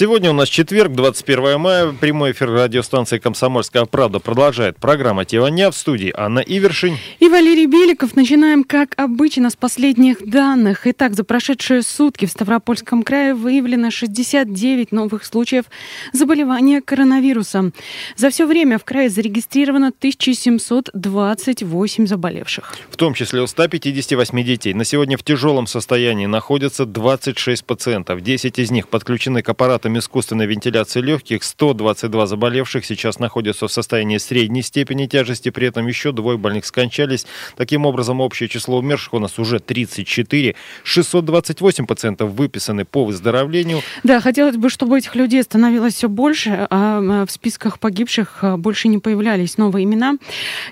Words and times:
Сегодня 0.00 0.30
у 0.30 0.32
нас 0.32 0.48
четверг, 0.48 0.92
21 0.92 1.60
мая. 1.60 1.92
Прямой 1.92 2.32
эфир 2.32 2.50
радиостанции 2.50 3.18
«Комсомольская 3.18 3.84
правда» 3.84 4.18
продолжает 4.18 4.78
программа 4.78 5.26
«Тиваня» 5.26 5.70
в 5.70 5.76
студии 5.76 6.10
Анна 6.16 6.38
Ивершин. 6.38 6.96
И 7.18 7.28
Валерий 7.28 7.66
Беликов. 7.66 8.16
Начинаем, 8.16 8.64
как 8.64 8.94
обычно, 8.96 9.50
с 9.50 9.56
последних 9.56 10.26
данных. 10.26 10.86
Итак, 10.86 11.12
за 11.12 11.22
прошедшие 11.22 11.82
сутки 11.82 12.24
в 12.24 12.30
Ставропольском 12.30 13.02
крае 13.02 13.34
выявлено 13.34 13.90
69 13.90 14.90
новых 14.90 15.26
случаев 15.26 15.66
заболевания 16.14 16.80
коронавирусом. 16.80 17.74
За 18.16 18.30
все 18.30 18.46
время 18.46 18.78
в 18.78 18.84
крае 18.84 19.10
зарегистрировано 19.10 19.88
1728 19.88 22.06
заболевших. 22.06 22.74
В 22.88 22.96
том 22.96 23.12
числе 23.12 23.42
у 23.42 23.46
158 23.46 24.44
детей. 24.44 24.72
На 24.72 24.84
сегодня 24.84 25.18
в 25.18 25.22
тяжелом 25.22 25.66
состоянии 25.66 26.24
находятся 26.24 26.86
26 26.86 27.66
пациентов. 27.66 28.22
10 28.22 28.58
из 28.58 28.70
них 28.70 28.88
подключены 28.88 29.42
к 29.42 29.48
аппаратам 29.50 29.89
искусственной 29.98 30.46
вентиляции 30.46 31.00
легких. 31.00 31.42
122 31.42 32.26
заболевших 32.26 32.84
сейчас 32.84 33.18
находятся 33.18 33.68
в 33.68 33.72
состоянии 33.72 34.18
средней 34.18 34.62
степени 34.62 35.06
тяжести. 35.06 35.50
При 35.50 35.66
этом 35.66 35.86
еще 35.86 36.12
двое 36.12 36.38
больных 36.38 36.64
скончались. 36.66 37.26
Таким 37.56 37.86
образом, 37.86 38.20
общее 38.20 38.48
число 38.48 38.78
умерших 38.78 39.14
у 39.14 39.18
нас 39.18 39.38
уже 39.38 39.58
34. 39.58 40.54
628 40.84 41.86
пациентов 41.86 42.30
выписаны 42.32 42.84
по 42.84 43.04
выздоровлению. 43.04 43.82
Да, 44.02 44.20
хотелось 44.20 44.56
бы, 44.56 44.70
чтобы 44.70 44.98
этих 44.98 45.14
людей 45.14 45.42
становилось 45.42 45.94
все 45.94 46.08
больше, 46.08 46.66
а 46.70 47.24
в 47.26 47.30
списках 47.30 47.78
погибших 47.78 48.38
а, 48.42 48.56
больше 48.56 48.88
не 48.88 48.98
появлялись 48.98 49.58
новые 49.58 49.84
имена. 49.84 50.16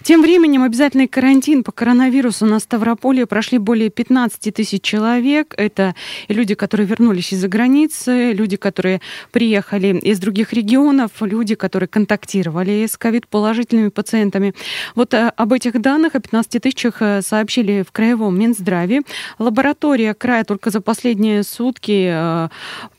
Тем 0.03 0.23
временем 0.23 0.63
обязательный 0.63 1.09
карантин 1.09 1.65
по 1.65 1.73
коронавирусу 1.73 2.47
на 2.47 2.61
Ставрополье 2.61 3.27
прошли 3.27 3.59
более 3.59 3.91
15 3.91 4.55
тысяч 4.55 4.83
человек. 4.83 5.55
Это 5.57 5.95
люди, 6.29 6.55
которые 6.55 6.87
вернулись 6.87 7.33
из-за 7.33 7.49
границы, 7.49 8.33
люди, 8.33 8.57
которые 8.57 9.01
приехали 9.31 9.99
из 9.99 10.19
других 10.19 10.53
регионов, 10.53 11.11
люди, 11.21 11.55
которые 11.55 11.89
контактировали 11.89 12.87
с 12.87 12.97
ковид-положительными 12.97 13.89
пациентами. 13.89 14.55
Вот 14.95 15.15
э, 15.15 15.33
об 15.37 15.53
этих 15.53 15.81
данных, 15.81 16.15
о 16.15 16.21
15 16.21 16.63
тысячах 16.63 16.97
э, 17.01 17.23
сообщили 17.23 17.85
в 17.87 17.93
Краевом 17.93 18.39
Минздраве. 18.39 19.03
Лаборатория 19.39 20.15
края 20.15 20.45
только 20.45 20.71
за 20.71 20.81
последние 20.81 21.43
сутки 21.43 22.11
э, 22.11 22.49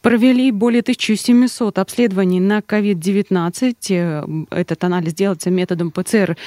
провели 0.01 0.51
более 0.51 0.81
1700 0.81 1.79
обследований 1.79 2.39
на 2.39 2.59
COVID-19. 2.59 4.47
Этот 4.51 4.83
анализ 4.83 5.13
делается 5.13 5.49
методом 5.49 5.91
ПЦР. 5.91 6.37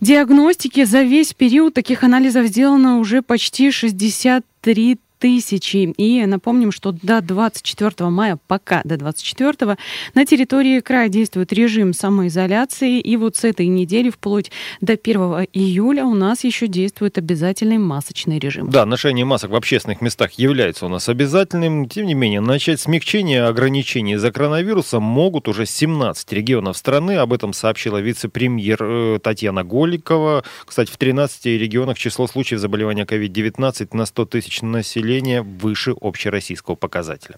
Диагностики 0.00 0.84
за 0.84 1.02
весь 1.02 1.34
период 1.34 1.74
таких 1.74 2.04
анализов 2.04 2.46
сделано 2.46 2.98
уже 2.98 3.22
почти 3.22 3.70
63 3.70 4.98
тысячи. 5.18 5.92
И 5.96 6.24
напомним, 6.26 6.72
что 6.72 6.92
до 6.92 7.20
24 7.20 8.10
мая, 8.10 8.38
пока 8.46 8.80
до 8.84 8.96
24, 8.96 9.76
на 10.14 10.24
территории 10.24 10.80
края 10.80 11.08
действует 11.08 11.52
режим 11.52 11.92
самоизоляции. 11.92 13.00
И 13.00 13.16
вот 13.16 13.36
с 13.36 13.44
этой 13.44 13.66
недели 13.66 14.10
вплоть 14.10 14.50
до 14.80 14.94
1 14.94 15.16
июля 15.52 16.04
у 16.04 16.14
нас 16.14 16.44
еще 16.44 16.66
действует 16.66 17.18
обязательный 17.18 17.78
масочный 17.78 18.38
режим. 18.38 18.70
Да, 18.70 18.86
ношение 18.86 19.24
масок 19.24 19.50
в 19.50 19.56
общественных 19.56 20.00
местах 20.00 20.32
является 20.32 20.86
у 20.86 20.88
нас 20.88 21.08
обязательным. 21.08 21.88
Тем 21.88 22.06
не 22.06 22.14
менее, 22.14 22.40
начать 22.40 22.80
смягчение 22.80 23.44
ограничений 23.44 24.16
за 24.16 24.30
коронавирусом 24.30 25.02
могут 25.02 25.48
уже 25.48 25.66
17 25.66 26.32
регионов 26.32 26.76
страны. 26.76 27.16
Об 27.16 27.32
этом 27.32 27.52
сообщила 27.52 27.98
вице-премьер 27.98 28.78
э, 28.80 29.18
Татьяна 29.22 29.64
Голикова. 29.64 30.44
Кстати, 30.64 30.90
в 30.90 30.96
13 30.96 31.46
регионах 31.46 31.98
число 31.98 32.26
случаев 32.26 32.60
заболевания 32.60 33.04
COVID-19 33.04 33.88
на 33.92 34.06
100 34.06 34.24
тысяч 34.26 34.62
населения 34.62 35.07
населения 35.08 35.40
выше 35.42 35.94
общероссийского 35.98 36.74
показателя. 36.74 37.36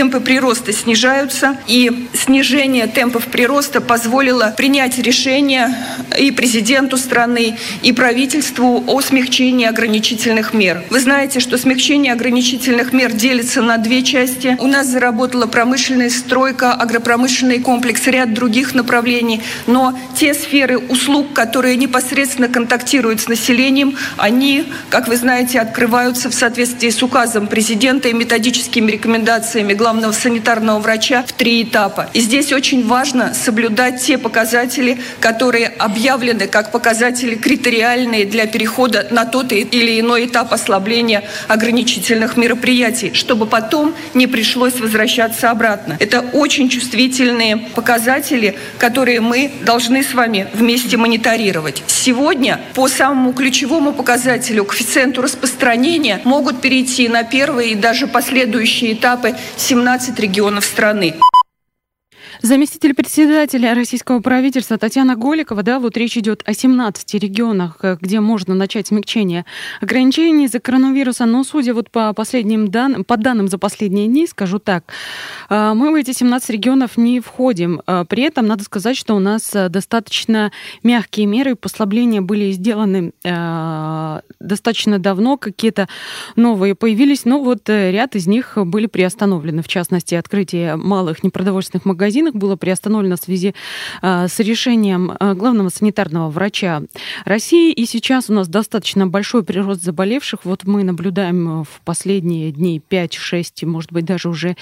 Темпы 0.00 0.20
прироста 0.20 0.72
снижаются, 0.72 1.58
и 1.66 2.08
снижение 2.14 2.86
темпов 2.86 3.26
прироста 3.26 3.82
позволило 3.82 4.54
принять 4.56 4.96
решение 4.98 5.76
и 6.18 6.30
президенту 6.30 6.96
страны, 6.96 7.58
и 7.82 7.92
правительству 7.92 8.82
о 8.86 9.02
смягчении 9.02 9.66
ограничительных 9.66 10.54
мер. 10.54 10.82
Вы 10.88 11.00
знаете, 11.00 11.38
что 11.38 11.58
смягчение 11.58 12.14
ограничительных 12.14 12.94
мер 12.94 13.12
делится 13.12 13.60
на 13.60 13.76
две 13.76 14.02
части. 14.02 14.56
У 14.58 14.66
нас 14.66 14.86
заработала 14.86 15.44
промышленная 15.44 16.08
стройка, 16.08 16.72
агропромышленный 16.72 17.60
комплекс, 17.60 18.06
ряд 18.06 18.32
других 18.32 18.74
направлений, 18.74 19.42
но 19.66 19.92
те 20.16 20.32
сферы 20.32 20.78
услуг, 20.78 21.34
которые 21.34 21.76
непосредственно 21.76 22.48
контактируют 22.48 23.20
с 23.20 23.28
населением, 23.28 23.98
они, 24.16 24.64
как 24.88 25.08
вы 25.08 25.16
знаете, 25.16 25.60
открываются 25.60 26.30
в 26.30 26.34
соответствии 26.34 26.88
с 26.88 27.02
указом 27.02 27.48
президента 27.48 28.08
и 28.08 28.14
методическими 28.14 28.90
рекомендациями 28.90 29.74
главного 29.90 30.12
санитарного 30.12 30.78
врача 30.78 31.24
в 31.26 31.32
три 31.32 31.64
этапа. 31.64 32.08
И 32.14 32.20
здесь 32.20 32.52
очень 32.52 32.86
важно 32.86 33.34
соблюдать 33.34 34.00
те 34.00 34.18
показатели, 34.18 34.98
которые 35.18 35.66
объявлены 35.66 36.46
как 36.46 36.70
показатели 36.70 37.34
критериальные 37.34 38.24
для 38.24 38.46
перехода 38.46 39.08
на 39.10 39.24
тот 39.24 39.50
или 39.50 39.98
иной 39.98 40.26
этап 40.26 40.52
ослабления 40.52 41.24
ограничительных 41.48 42.36
мероприятий, 42.36 43.12
чтобы 43.14 43.46
потом 43.46 43.92
не 44.14 44.28
пришлось 44.28 44.78
возвращаться 44.78 45.50
обратно. 45.50 45.96
Это 45.98 46.20
очень 46.20 46.68
чувствительные 46.68 47.56
показатели, 47.56 48.56
которые 48.78 49.20
мы 49.20 49.50
должны 49.62 50.04
с 50.04 50.14
вами 50.14 50.46
вместе 50.54 50.98
мониторировать. 50.98 51.82
Сегодня 51.88 52.60
по 52.74 52.86
самому 52.86 53.32
ключевому 53.32 53.92
показателю, 53.92 54.64
коэффициенту 54.64 55.20
распространения, 55.20 56.20
могут 56.22 56.60
перейти 56.60 57.08
на 57.08 57.24
первые 57.24 57.72
и 57.72 57.74
даже 57.74 58.06
последующие 58.06 58.92
этапы 58.92 59.34
17 59.56 59.79
регионов 60.18 60.64
страны. 60.64 61.16
Заместитель 62.42 62.94
председателя 62.94 63.74
российского 63.74 64.20
правительства 64.20 64.78
Татьяна 64.78 65.14
Голикова, 65.14 65.62
да, 65.62 65.78
вот 65.78 65.98
речь 65.98 66.16
идет 66.16 66.42
о 66.46 66.54
17 66.54 67.14
регионах, 67.14 67.76
э, 67.82 67.98
где 68.00 68.20
можно 68.20 68.54
начать 68.54 68.86
смягчение 68.86 69.44
ограничений 69.82 70.46
из-за 70.46 70.58
коронавируса, 70.58 71.26
но 71.26 71.44
судя 71.44 71.74
вот 71.74 71.90
по 71.90 72.14
последним 72.14 72.68
данным, 72.70 73.04
по 73.04 73.18
данным 73.18 73.48
за 73.48 73.58
последние 73.58 74.06
дни, 74.06 74.26
скажу 74.26 74.58
так, 74.58 74.84
э, 75.50 75.72
мы 75.74 75.90
в 75.90 75.94
эти 75.94 76.12
17 76.12 76.48
регионов 76.48 76.96
не 76.96 77.20
входим. 77.20 77.82
Э, 77.86 78.06
при 78.08 78.22
этом 78.22 78.46
надо 78.46 78.64
сказать, 78.64 78.96
что 78.96 79.14
у 79.16 79.18
нас 79.18 79.50
достаточно 79.68 80.50
мягкие 80.82 81.26
меры 81.26 81.56
послабления 81.56 82.22
были 82.22 82.52
сделаны 82.52 83.12
достаточно 84.40 84.98
давно, 84.98 85.36
какие-то 85.36 85.88
новые 86.36 86.74
появились, 86.74 87.24
но 87.24 87.42
вот 87.42 87.68
ряд 87.68 88.16
из 88.16 88.26
них 88.26 88.56
были 88.56 88.86
приостановлены, 88.86 89.62
в 89.62 89.68
частности, 89.68 90.14
открытие 90.14 90.76
малых 90.76 91.22
непродовольственных 91.22 91.84
магазинов, 91.84 92.29
больных 92.30 92.34
было 92.34 92.56
приостановлено 92.56 93.16
в 93.16 93.20
связи 93.20 93.54
а, 94.02 94.28
с 94.28 94.38
решением 94.40 95.12
а, 95.18 95.34
главного 95.34 95.68
санитарного 95.68 96.30
врача 96.30 96.82
России. 97.24 97.72
И 97.72 97.86
сейчас 97.86 98.30
у 98.30 98.32
нас 98.32 98.48
достаточно 98.48 99.06
большой 99.06 99.44
прирост 99.44 99.82
заболевших. 99.82 100.44
Вот 100.44 100.64
мы 100.64 100.84
наблюдаем 100.84 101.64
в 101.64 101.80
последние 101.84 102.52
дни 102.52 102.80
5-6, 102.90 103.66
может 103.66 103.92
быть, 103.92 104.04
даже 104.04 104.28
уже 104.28 104.56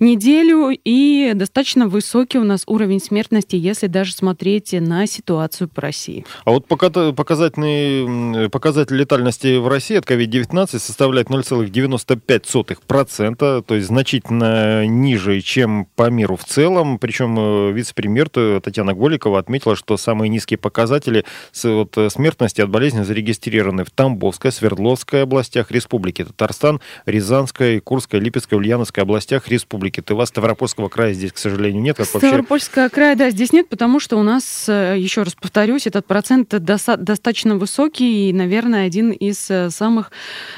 неделю. 0.00 0.76
И 0.84 1.32
достаточно 1.34 1.88
высокий 1.88 2.38
у 2.38 2.44
нас 2.44 2.64
уровень 2.66 3.00
смертности, 3.00 3.56
если 3.56 3.86
даже 3.86 4.12
смотреть 4.12 4.72
на 4.72 5.06
ситуацию 5.06 5.68
по 5.68 5.80
России. 5.82 6.26
А 6.44 6.50
вот 6.50 6.66
показательный 6.66 8.50
показатель 8.50 8.96
летальности 8.96 9.58
в 9.58 9.68
России 9.68 9.96
от 9.96 10.04
COVID-19 10.04 10.78
составляет 10.78 11.28
0,95%, 11.28 13.62
то 13.62 13.74
есть 13.74 13.86
значительно 13.86 14.86
ниже, 14.86 15.40
чем 15.40 15.86
по 15.96 16.10
миру 16.10 16.36
в 16.36 16.44
целом. 16.44 16.98
Причем 16.98 17.13
э, 17.20 17.72
вице-премьер 17.72 18.28
Татьяна 18.28 18.94
Голикова 18.94 19.38
отметила, 19.38 19.76
что 19.76 19.96
самые 19.96 20.28
низкие 20.28 20.58
показатели 20.58 21.24
э, 21.62 22.08
смертности 22.10 22.60
от 22.60 22.70
болезни 22.70 23.02
зарегистрированы 23.02 23.84
в 23.84 23.90
Тамбовской, 23.90 24.52
Свердловской 24.52 25.22
областях 25.22 25.70
Республики 25.70 26.24
Татарстан, 26.24 26.80
Рязанской, 27.06 27.80
Курской, 27.80 28.20
Липецкой, 28.20 28.58
Ульяновской 28.58 29.02
областях 29.02 29.48
Республики 29.48 30.00
Тыва. 30.00 30.24
Ставропольского 30.24 30.88
края 30.88 31.12
здесь, 31.12 31.32
к 31.32 31.38
сожалению, 31.38 31.82
нет. 31.82 31.96
Как 31.96 32.06
Ставропольского 32.06 32.84
вообще... 32.84 32.94
края, 32.94 33.16
да, 33.16 33.30
здесь 33.30 33.52
нет, 33.52 33.68
потому 33.68 34.00
что 34.00 34.16
у 34.16 34.22
нас, 34.22 34.68
э, 34.68 34.96
еще 34.98 35.22
раз 35.22 35.34
повторюсь, 35.34 35.86
этот 35.86 36.06
процент 36.06 36.48
достаточно 36.48 37.56
высокий 37.56 38.30
и, 38.30 38.32
наверное, 38.32 38.86
один 38.86 39.10
из 39.10 39.50
самых 39.74 40.10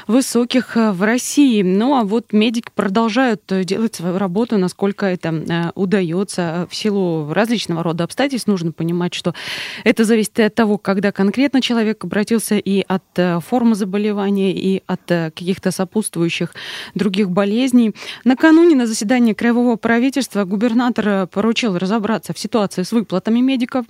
высоких 0.07 0.75
в 0.75 1.03
России. 1.03 1.61
Ну, 1.61 1.95
а 1.95 2.03
вот 2.03 2.33
медики 2.33 2.69
продолжают 2.73 3.43
делать 3.47 3.95
свою 3.95 4.17
работу, 4.17 4.57
насколько 4.57 5.05
это 5.05 5.71
удается 5.75 6.46
в 6.69 6.75
силу 6.75 7.33
различного 7.33 7.83
рода 7.83 8.03
обстоятельств 8.03 8.47
нужно 8.47 8.71
понимать, 8.71 9.13
что 9.13 9.33
это 9.83 10.03
зависит 10.03 10.39
от 10.39 10.55
того, 10.55 10.77
когда 10.77 11.11
конкретно 11.11 11.61
человек 11.61 12.03
обратился 12.03 12.57
и 12.57 12.83
от 12.87 13.03
формы 13.43 13.75
заболевания, 13.75 14.53
и 14.53 14.83
от 14.87 15.01
каких-то 15.05 15.71
сопутствующих 15.71 16.53
других 16.95 17.29
болезней. 17.29 17.93
Накануне 18.23 18.75
на 18.75 18.87
заседании 18.87 19.33
Краевого 19.33 19.75
правительства 19.75 20.43
губернатор 20.43 21.27
поручил 21.27 21.77
разобраться 21.77 22.33
в 22.33 22.39
ситуации 22.39 22.83
с 22.83 22.91
выплатами 22.91 23.39
медиков, 23.39 23.85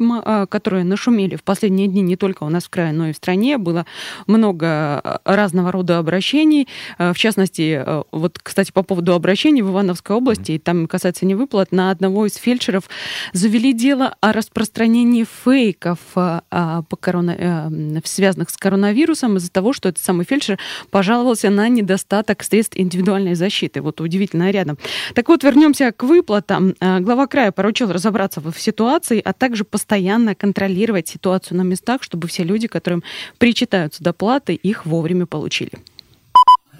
которые 0.50 0.84
нашумели 0.84 1.36
в 1.36 1.44
последние 1.44 1.88
дни 1.88 2.02
не 2.02 2.16
только 2.16 2.44
у 2.44 2.50
нас 2.50 2.66
в 2.66 2.70
крае, 2.70 2.94
но 2.94 3.08
и 3.10 3.14
в 3.14 3.18
стране. 3.18 3.58
Было 3.58 3.86
много 4.26 5.22
разного 5.24 5.72
рода 5.72 5.98
обращений. 5.98 6.68
В 6.98 7.16
частности, 7.16 7.84
вот, 8.12 8.40
кстати, 8.42 8.72
по 8.72 8.84
поводу 8.84 9.14
обращений 9.14 9.62
в 9.62 9.70
Ивановской 9.70 10.16
области, 10.16 10.54
и 10.54 10.60
там 10.60 10.88
касается 10.88 11.26
не 11.26 11.36
выплат, 11.36 11.72
на 11.72 11.92
одного 11.92 12.26
из 12.26 12.38
фельдшеров 12.48 12.90
завели 13.34 13.74
дело 13.74 14.16
о 14.22 14.32
распространении 14.32 15.26
фейков, 15.44 16.00
по 16.14 16.98
корона... 17.00 17.70
связанных 18.06 18.50
с 18.50 18.56
коронавирусом 18.56 19.36
из-за 19.36 19.52
того, 19.52 19.74
что 19.74 19.90
этот 19.90 20.02
самый 20.02 20.26
фельдшер 20.26 20.58
пожаловался 20.90 21.50
на 21.50 21.68
недостаток 21.68 22.44
средств 22.44 22.78
индивидуальной 22.78 23.36
защиты. 23.36 23.82
Вот 23.82 24.00
удивительно 24.00 24.50
рядом. 24.50 24.78
Так 25.14 25.28
вот, 25.28 25.44
вернемся 25.44 25.92
к 25.92 26.04
выплатам. 26.04 26.74
А, 26.80 27.02
глава 27.02 27.28
края 27.28 27.52
поручил 27.52 27.92
разобраться 27.92 28.40
в 28.40 28.58
ситуации, 28.58 29.22
а 29.24 29.34
также 29.34 29.66
постоянно 29.66 30.34
контролировать 30.34 31.10
ситуацию 31.10 31.58
на 31.58 31.64
местах, 31.64 32.02
чтобы 32.02 32.30
все 32.30 32.44
люди, 32.44 32.68
которым 32.70 33.04
причитаются 33.40 34.02
доплаты, 34.02 34.54
их 34.54 34.86
вовремя 34.86 35.26
получили. 35.26 35.72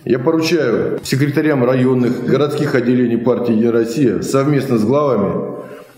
Я 0.06 0.20
поручаю 0.20 1.02
секретарям 1.04 1.66
районных, 1.66 2.24
городских 2.24 2.76
отделений 2.76 3.18
партии 3.18 3.52
«Единая 3.52 3.74
Россия» 3.74 4.22
совместно 4.22 4.78
с 4.78 4.86
главами 4.86 5.57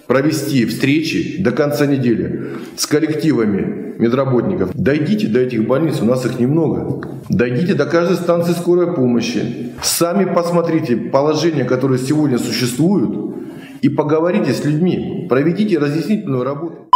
провести 0.09 0.65
встречи 0.65 1.35
до 1.39 1.51
конца 1.51 1.85
недели 1.85 2.47
с 2.75 2.88
коллективами 2.88 3.94
медработников. 4.00 4.71
Дойдите 4.73 5.27
до 5.27 5.39
этих 5.39 5.67
больниц, 5.67 6.01
у 6.01 6.06
нас 6.06 6.25
их 6.25 6.39
немного. 6.39 7.07
Дойдите 7.29 7.75
до 7.75 7.85
каждой 7.85 8.17
станции 8.17 8.53
скорой 8.53 8.95
помощи. 8.95 9.69
Сами 9.83 10.25
посмотрите 10.25 10.97
положение, 10.97 11.63
которое 11.63 12.00
сегодня 12.00 12.39
существует, 12.39 13.35
и 13.83 13.89
поговорите 13.89 14.51
с 14.51 14.65
людьми. 14.65 15.27
Проведите 15.29 15.77
разъяснительную 15.77 16.44
работу. 16.44 16.89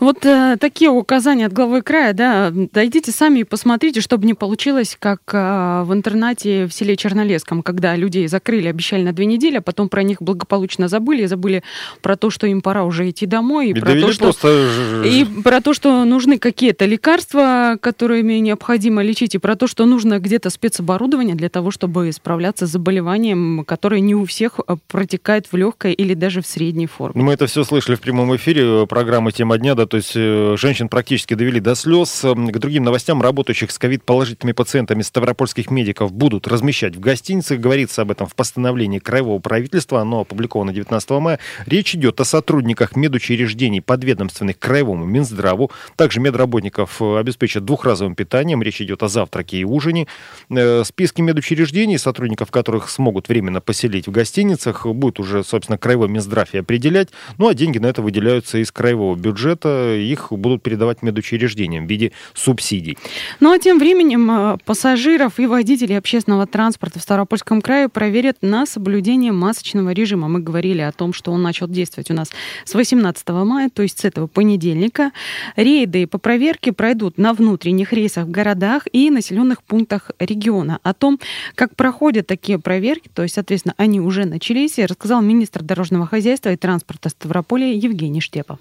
Вот 0.00 0.24
э, 0.24 0.56
такие 0.60 0.90
указания 0.90 1.46
от 1.46 1.52
главы 1.52 1.82
края, 1.82 2.12
да, 2.12 2.52
дойдите 2.52 3.10
сами 3.10 3.40
и 3.40 3.44
посмотрите, 3.44 4.00
чтобы 4.00 4.26
не 4.26 4.34
получилось, 4.34 4.96
как 4.98 5.20
э, 5.32 5.82
в 5.84 5.92
интернате 5.92 6.66
в 6.66 6.72
селе 6.72 6.96
Чернолесском, 6.96 7.62
когда 7.62 7.96
людей 7.96 8.28
закрыли, 8.28 8.68
обещали 8.68 9.02
на 9.02 9.12
две 9.12 9.26
недели, 9.26 9.56
а 9.56 9.60
потом 9.60 9.88
про 9.88 10.02
них 10.02 10.22
благополучно 10.22 10.88
забыли, 10.88 11.26
забыли 11.26 11.62
про 12.00 12.16
то, 12.16 12.30
что 12.30 12.46
им 12.46 12.60
пора 12.60 12.84
уже 12.84 13.10
идти 13.10 13.26
домой, 13.26 13.68
и, 13.68 13.70
и 13.70 13.74
про, 13.74 13.94
то, 13.94 14.12
что, 14.12 14.24
просто... 14.24 15.02
и 15.04 15.24
про 15.42 15.60
то, 15.60 15.74
что 15.74 16.04
нужны 16.04 16.38
какие-то 16.38 16.86
лекарства, 16.86 17.76
которыми 17.80 18.34
необходимо 18.34 19.02
лечить, 19.02 19.34
и 19.34 19.38
про 19.38 19.56
то, 19.56 19.66
что 19.66 19.84
нужно 19.86 20.20
где-то 20.20 20.50
спецоборудование 20.50 21.34
для 21.34 21.48
того, 21.48 21.70
чтобы 21.70 22.12
справляться 22.12 22.66
с 22.66 22.70
заболеванием, 22.70 23.64
которое 23.64 24.00
не 24.00 24.14
у 24.14 24.24
всех 24.24 24.60
э, 24.66 24.76
протекает 24.86 25.46
в 25.50 25.56
легкой 25.56 25.92
или 25.92 26.14
даже 26.14 26.40
в 26.42 26.46
средней 26.46 26.86
форме. 26.86 27.20
Мы 27.22 27.32
это 27.32 27.46
все 27.46 27.64
слышали 27.64 27.96
в 27.96 28.00
прямом 28.00 28.34
эфире 28.36 28.86
программы 28.86 29.32
«Тема 29.32 29.47
дня», 29.56 29.74
да, 29.74 29.86
то 29.86 29.96
есть 29.96 30.12
э, 30.14 30.56
женщин 30.58 30.88
практически 30.88 31.32
довели 31.32 31.60
до 31.60 31.74
слез. 31.74 32.24
Эм, 32.24 32.48
к 32.48 32.58
другим 32.58 32.84
новостям, 32.84 33.22
работающих 33.22 33.70
с 33.70 33.78
ковид-положительными 33.78 34.52
пациентами 34.52 35.00
ставропольских 35.00 35.70
медиков 35.70 36.12
будут 36.12 36.46
размещать 36.46 36.96
в 36.96 37.00
гостиницах. 37.00 37.58
Говорится 37.58 38.02
об 38.02 38.10
этом 38.10 38.26
в 38.26 38.34
постановлении 38.34 38.98
Краевого 38.98 39.38
правительства. 39.38 40.00
Оно 40.00 40.20
опубликовано 40.20 40.74
19 40.74 41.10
мая. 41.10 41.38
Речь 41.64 41.94
идет 41.94 42.20
о 42.20 42.24
сотрудниках 42.24 42.94
медучреждений, 42.94 43.80
подведомственных 43.80 44.58
Краевому 44.58 45.06
Минздраву. 45.06 45.70
Также 45.96 46.20
медработников 46.20 47.00
э, 47.00 47.18
обеспечат 47.18 47.64
двухразовым 47.64 48.14
питанием. 48.14 48.62
Речь 48.62 48.82
идет 48.82 49.02
о 49.02 49.08
завтраке 49.08 49.56
и 49.56 49.64
ужине. 49.64 50.06
Э, 50.50 50.84
списки 50.84 51.22
медучреждений, 51.22 51.98
сотрудников 51.98 52.50
которых 52.50 52.90
смогут 52.90 53.28
временно 53.28 53.62
поселить 53.62 54.08
в 54.08 54.10
гостиницах, 54.10 54.84
будет 54.86 55.18
уже, 55.18 55.42
собственно, 55.42 55.78
Краевой 55.78 56.08
Минздрав 56.08 56.52
и 56.52 56.58
определять. 56.58 57.08
Ну, 57.38 57.48
а 57.48 57.54
деньги 57.54 57.78
на 57.78 57.86
это 57.86 58.02
выделяются 58.02 58.58
из 58.58 58.70
краевого 58.70 59.16
бюджета 59.16 59.37
их 59.46 60.28
будут 60.30 60.62
передавать 60.62 61.02
медучреждениям 61.02 61.86
в 61.86 61.90
виде 61.90 62.12
субсидий. 62.34 62.98
Ну 63.40 63.52
а 63.52 63.58
тем 63.58 63.78
временем 63.78 64.30
э, 64.30 64.58
пассажиров 64.64 65.38
и 65.38 65.46
водителей 65.46 65.98
общественного 65.98 66.46
транспорта 66.46 66.98
в 66.98 67.02
Ставропольском 67.02 67.60
крае 67.60 67.88
проверят 67.88 68.38
на 68.42 68.66
соблюдение 68.66 69.32
масочного 69.32 69.90
режима. 69.90 70.28
Мы 70.28 70.40
говорили 70.40 70.80
о 70.80 70.92
том, 70.92 71.12
что 71.12 71.32
он 71.32 71.42
начал 71.42 71.68
действовать 71.68 72.10
у 72.10 72.14
нас 72.14 72.30
с 72.64 72.74
18 72.74 73.28
мая, 73.28 73.70
то 73.70 73.82
есть 73.82 74.00
с 74.00 74.04
этого 74.04 74.26
понедельника. 74.26 75.12
Рейды 75.56 76.06
по 76.06 76.18
проверке 76.18 76.72
пройдут 76.72 77.18
на 77.18 77.32
внутренних 77.32 77.92
рейсах 77.92 78.26
в 78.26 78.30
городах 78.30 78.82
и 78.92 79.10
населенных 79.10 79.62
пунктах 79.62 80.10
региона. 80.18 80.78
О 80.82 80.94
том, 80.94 81.18
как 81.54 81.76
проходят 81.76 82.26
такие 82.26 82.58
проверки, 82.58 83.08
то 83.12 83.22
есть, 83.22 83.34
соответственно, 83.34 83.74
они 83.76 84.00
уже 84.00 84.24
начались, 84.24 84.78
рассказал 84.78 85.22
министр 85.22 85.62
дорожного 85.62 86.06
хозяйства 86.06 86.52
и 86.52 86.56
транспорта 86.56 87.08
Ставрополя 87.08 87.72
Евгений 87.72 88.20
Штепов. 88.20 88.58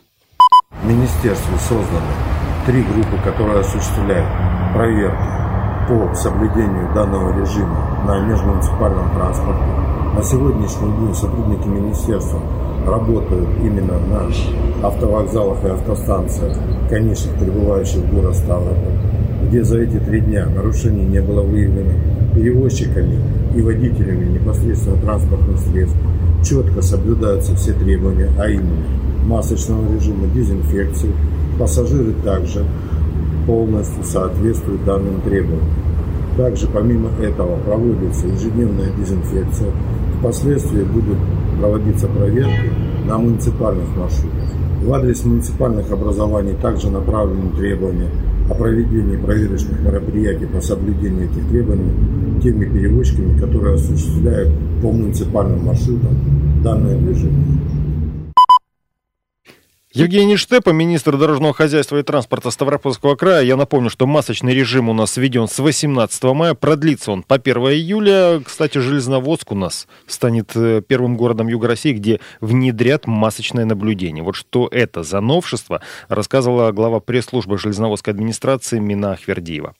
В 0.83 0.87
министерстве 0.87 1.57
созданы 1.57 2.13
три 2.67 2.83
группы, 2.83 3.17
которые 3.23 3.61
осуществляют 3.61 4.27
проверки 4.75 5.17
по 5.87 6.13
соблюдению 6.13 6.93
данного 6.93 7.39
режима 7.39 7.77
на 8.05 8.19
межмуниципальном 8.19 9.09
транспорте. 9.15 9.63
На 10.15 10.21
сегодняшний 10.21 10.91
день 10.99 11.15
сотрудники 11.15 11.67
министерства 11.67 12.39
работают 12.85 13.49
именно 13.59 13.93
на 13.97 14.87
автовокзалах 14.87 15.63
и 15.63 15.69
автостанциях, 15.69 16.55
конечных 16.89 17.33
прибывающих 17.35 18.03
в 18.03 18.13
город 18.13 18.35
Ставрополь, 18.35 18.99
где 19.47 19.63
за 19.63 19.79
эти 19.79 19.97
три 19.97 20.21
дня 20.21 20.45
нарушений 20.45 21.05
не 21.05 21.21
было 21.21 21.41
выявлено 21.41 21.93
перевозчиками 22.37 23.19
и 23.55 23.61
водителями 23.61 24.37
непосредственно 24.37 24.97
транспортных 24.97 25.59
средств. 25.59 25.97
Четко 26.43 26.81
соблюдаются 26.81 27.55
все 27.55 27.73
требования, 27.73 28.29
а 28.39 28.47
именно 28.47 28.85
масочного 29.25 29.93
режима, 29.93 30.27
дезинфекции. 30.27 31.11
Пассажиры 31.59 32.13
также 32.23 32.63
полностью 33.47 34.03
соответствуют 34.03 34.85
данным 34.85 35.21
требованиям. 35.21 35.65
Также 36.37 36.67
помимо 36.67 37.09
этого 37.19 37.57
проводится 37.57 38.27
ежедневная 38.27 38.91
дезинфекция. 38.91 39.71
Впоследствии 40.19 40.83
будут 40.83 41.17
проводиться 41.59 42.07
проверки 42.07 42.71
на 43.07 43.17
муниципальных 43.17 43.87
маршрутах. 43.97 44.49
В 44.83 44.93
адрес 44.93 45.25
муниципальных 45.25 45.91
образований 45.91 46.53
также 46.53 46.91
направлены 46.91 47.49
требования 47.57 48.09
о 48.49 48.53
проведении 48.53 49.17
проверочных 49.17 49.81
мероприятий 49.81 50.45
по 50.45 50.61
соблюдению 50.61 51.25
этих 51.25 51.47
требований 51.49 51.91
теми 52.41 52.65
перевозчиками, 52.65 53.37
которые 53.39 53.75
осуществляют 53.75 54.49
по 54.81 54.91
муниципальным 54.91 55.65
маршрутам 55.65 56.15
данное 56.63 56.97
движение. 56.97 57.45
Евгений 59.93 60.35
Штепа, 60.35 60.71
министр 60.71 61.15
дорожного 61.15 61.53
хозяйства 61.53 61.97
и 61.97 62.03
транспорта 62.03 62.51
Ставропольского 62.51 63.15
края. 63.15 63.45
Я 63.45 63.55
напомню, 63.55 63.89
что 63.89 64.05
масочный 64.05 64.53
режим 64.53 64.89
у 64.89 64.93
нас 64.93 65.15
введен 65.15 65.47
с 65.47 65.59
18 65.59 66.23
мая. 66.23 66.53
Продлится 66.55 67.13
он 67.13 67.23
по 67.23 67.35
1 67.35 67.55
июля. 67.55 68.41
Кстати, 68.45 68.79
Железноводск 68.79 69.53
у 69.53 69.55
нас 69.55 69.87
станет 70.05 70.51
э, 70.55 70.81
первым 70.85 71.15
городом 71.15 71.47
Юга 71.47 71.69
России, 71.69 71.93
где 71.93 72.19
внедрят 72.41 73.07
масочное 73.07 73.63
наблюдение. 73.63 74.25
Вот 74.25 74.35
что 74.35 74.67
это 74.69 75.03
за 75.03 75.21
новшество, 75.21 75.81
рассказывала 76.09 76.73
глава 76.73 76.99
пресс-службы 76.99 77.57
Железноводской 77.57 78.13
администрации 78.13 78.79
Мина 78.79 79.13
Ахвердиева. 79.13 79.73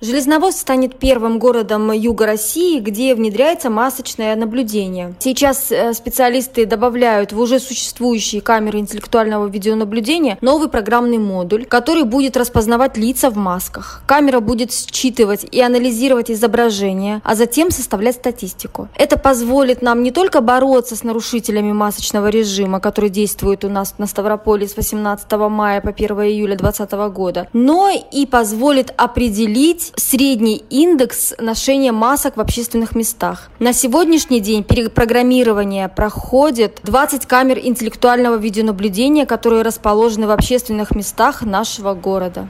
Железноводск 0.00 0.60
станет 0.60 0.96
первым 0.96 1.40
городом 1.40 1.90
Юга 1.90 2.24
России, 2.24 2.78
где 2.78 3.16
внедряется 3.16 3.68
масочное 3.68 4.36
наблюдение. 4.36 5.14
Сейчас 5.18 5.72
э, 5.72 5.92
специалисты 5.92 6.66
добавляют 6.66 7.32
в 7.32 7.40
уже 7.40 7.58
существующие 7.58 8.40
камеры 8.40 8.78
интеллектуального 8.78 9.48
видеонаблюдения 9.48 10.38
новый 10.40 10.68
программный 10.68 11.18
модуль, 11.18 11.66
который 11.66 12.04
будет 12.04 12.36
распознавать 12.36 12.96
лица 12.96 13.28
в 13.28 13.36
масках. 13.36 14.04
Камера 14.06 14.38
будет 14.38 14.72
считывать 14.72 15.44
и 15.50 15.60
анализировать 15.60 16.30
изображения, 16.30 17.20
а 17.24 17.34
затем 17.34 17.72
составлять 17.72 18.14
статистику. 18.14 18.86
Это 18.94 19.18
позволит 19.18 19.82
нам 19.82 20.04
не 20.04 20.12
только 20.12 20.40
бороться 20.40 20.94
с 20.94 21.02
нарушителями 21.02 21.72
масочного 21.72 22.28
режима, 22.28 22.78
который 22.78 23.10
действует 23.10 23.64
у 23.64 23.68
нас 23.68 23.96
на 23.98 24.06
Ставрополе 24.06 24.68
с 24.68 24.76
18 24.76 25.32
мая 25.50 25.80
по 25.80 25.90
1 25.90 26.08
июля 26.20 26.56
2020 26.56 26.92
года, 27.12 27.48
но 27.52 27.90
и 28.12 28.26
позволит 28.26 28.94
определить 28.96 29.87
средний 29.96 30.64
индекс 30.70 31.34
ношения 31.38 31.92
масок 31.92 32.36
в 32.36 32.40
общественных 32.40 32.94
местах. 32.94 33.50
На 33.58 33.72
сегодняшний 33.72 34.40
день 34.40 34.64
перепрограммирование 34.64 35.88
проходит 35.88 36.80
20 36.84 37.26
камер 37.26 37.58
интеллектуального 37.62 38.36
видеонаблюдения, 38.36 39.26
которые 39.26 39.62
расположены 39.62 40.26
в 40.26 40.30
общественных 40.30 40.94
местах 40.94 41.42
нашего 41.42 41.94
города. 41.94 42.48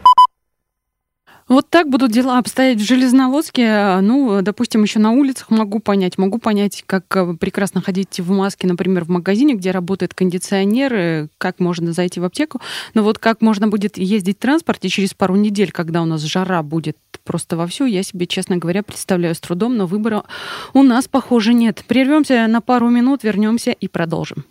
Вот 1.48 1.70
так 1.70 1.88
будут 1.88 2.12
дела 2.12 2.38
обстоять 2.38 2.78
в 2.78 2.84
Железноводске. 2.84 4.00
Ну, 4.02 4.42
допустим, 4.42 4.82
еще 4.82 4.98
на 4.98 5.12
улицах 5.12 5.48
могу 5.48 5.80
понять. 5.80 6.18
Могу 6.18 6.38
понять, 6.38 6.84
как 6.86 7.04
э, 7.16 7.34
прекрасно 7.40 7.80
ходить 7.80 8.20
в 8.20 8.30
маске, 8.30 8.66
например, 8.66 9.06
в 9.06 9.08
магазине, 9.08 9.54
где 9.54 9.70
работает 9.70 10.12
кондиционер, 10.12 11.30
как 11.38 11.58
можно 11.58 11.92
зайти 11.92 12.20
в 12.20 12.24
аптеку. 12.24 12.60
Но 12.92 13.02
вот 13.02 13.18
как 13.18 13.40
можно 13.40 13.66
будет 13.66 13.96
ездить 13.96 14.36
в 14.36 14.40
транспорте 14.42 14.90
через 14.90 15.14
пару 15.14 15.36
недель, 15.36 15.72
когда 15.72 16.02
у 16.02 16.04
нас 16.04 16.20
жара 16.20 16.62
будет 16.62 16.98
просто 17.28 17.58
вовсю, 17.58 17.84
я 17.84 18.02
себе, 18.02 18.26
честно 18.26 18.56
говоря, 18.56 18.82
представляю 18.82 19.34
с 19.34 19.40
трудом, 19.40 19.76
но 19.76 19.84
выбора 19.84 20.24
у 20.72 20.82
нас, 20.82 21.08
похоже, 21.08 21.52
нет. 21.52 21.84
Прервемся 21.86 22.46
на 22.48 22.62
пару 22.62 22.88
минут, 22.88 23.22
вернемся 23.22 23.70
и 23.70 23.86
продолжим. 23.86 24.46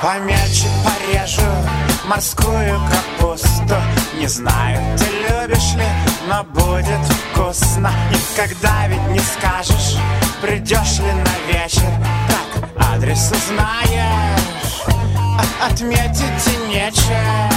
Помельче 0.00 0.68
порежу 0.84 1.50
морскую 2.08 2.80
капусту 2.90 3.76
Не 4.18 4.26
знаю, 4.26 4.98
ты 4.98 5.04
любишь 5.04 5.74
ли, 5.74 5.86
но 6.28 6.44
будет 6.44 7.04
вкусно 7.32 7.90
Никогда 8.10 8.88
ведь 8.88 9.08
не 9.10 9.20
скажешь, 9.20 9.96
придешь 10.40 10.98
ли 10.98 11.12
на 11.12 11.52
вечер 11.52 12.41
Так 12.74 12.84
адрес 12.94 13.30
узнаешь, 13.30 14.82
а 14.86 15.66
отметить 15.66 16.58
нечем 16.68 17.50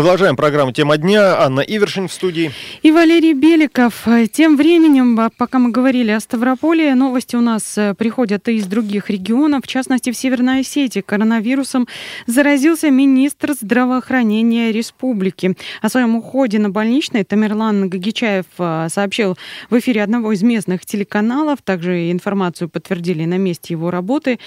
Продолжаем 0.00 0.34
программу 0.34 0.72
«Тема 0.72 0.96
дня». 0.96 1.42
Анна 1.42 1.60
Ивершин 1.60 2.08
в 2.08 2.12
студии. 2.14 2.52
И 2.80 2.90
Валерий 2.90 3.34
Беликов. 3.34 4.08
Тем 4.32 4.56
временем, 4.56 5.30
пока 5.36 5.58
мы 5.58 5.70
говорили 5.70 6.10
о 6.10 6.20
Ставрополе, 6.20 6.94
новости 6.94 7.36
у 7.36 7.42
нас 7.42 7.76
э, 7.76 7.92
приходят 7.92 8.48
и 8.48 8.54
из 8.54 8.64
других 8.64 9.10
регионов. 9.10 9.64
В 9.64 9.66
частности, 9.66 10.10
в 10.10 10.16
Северной 10.16 10.60
Осетии 10.60 11.00
коронавирусом 11.00 11.86
заразился 12.26 12.88
министр 12.88 13.52
здравоохранения 13.52 14.72
республики. 14.72 15.54
О 15.82 15.90
своем 15.90 16.16
уходе 16.16 16.58
на 16.58 16.70
больничный 16.70 17.22
Тамерлан 17.22 17.90
Гагичаев 17.90 18.46
э, 18.56 18.88
сообщил 18.90 19.36
в 19.68 19.78
эфире 19.78 20.02
одного 20.02 20.32
из 20.32 20.42
местных 20.42 20.86
телеканалов. 20.86 21.58
Также 21.62 22.10
информацию 22.10 22.70
подтвердили 22.70 23.26
на 23.26 23.36
месте 23.36 23.74
его 23.74 23.90
работы. 23.90 24.38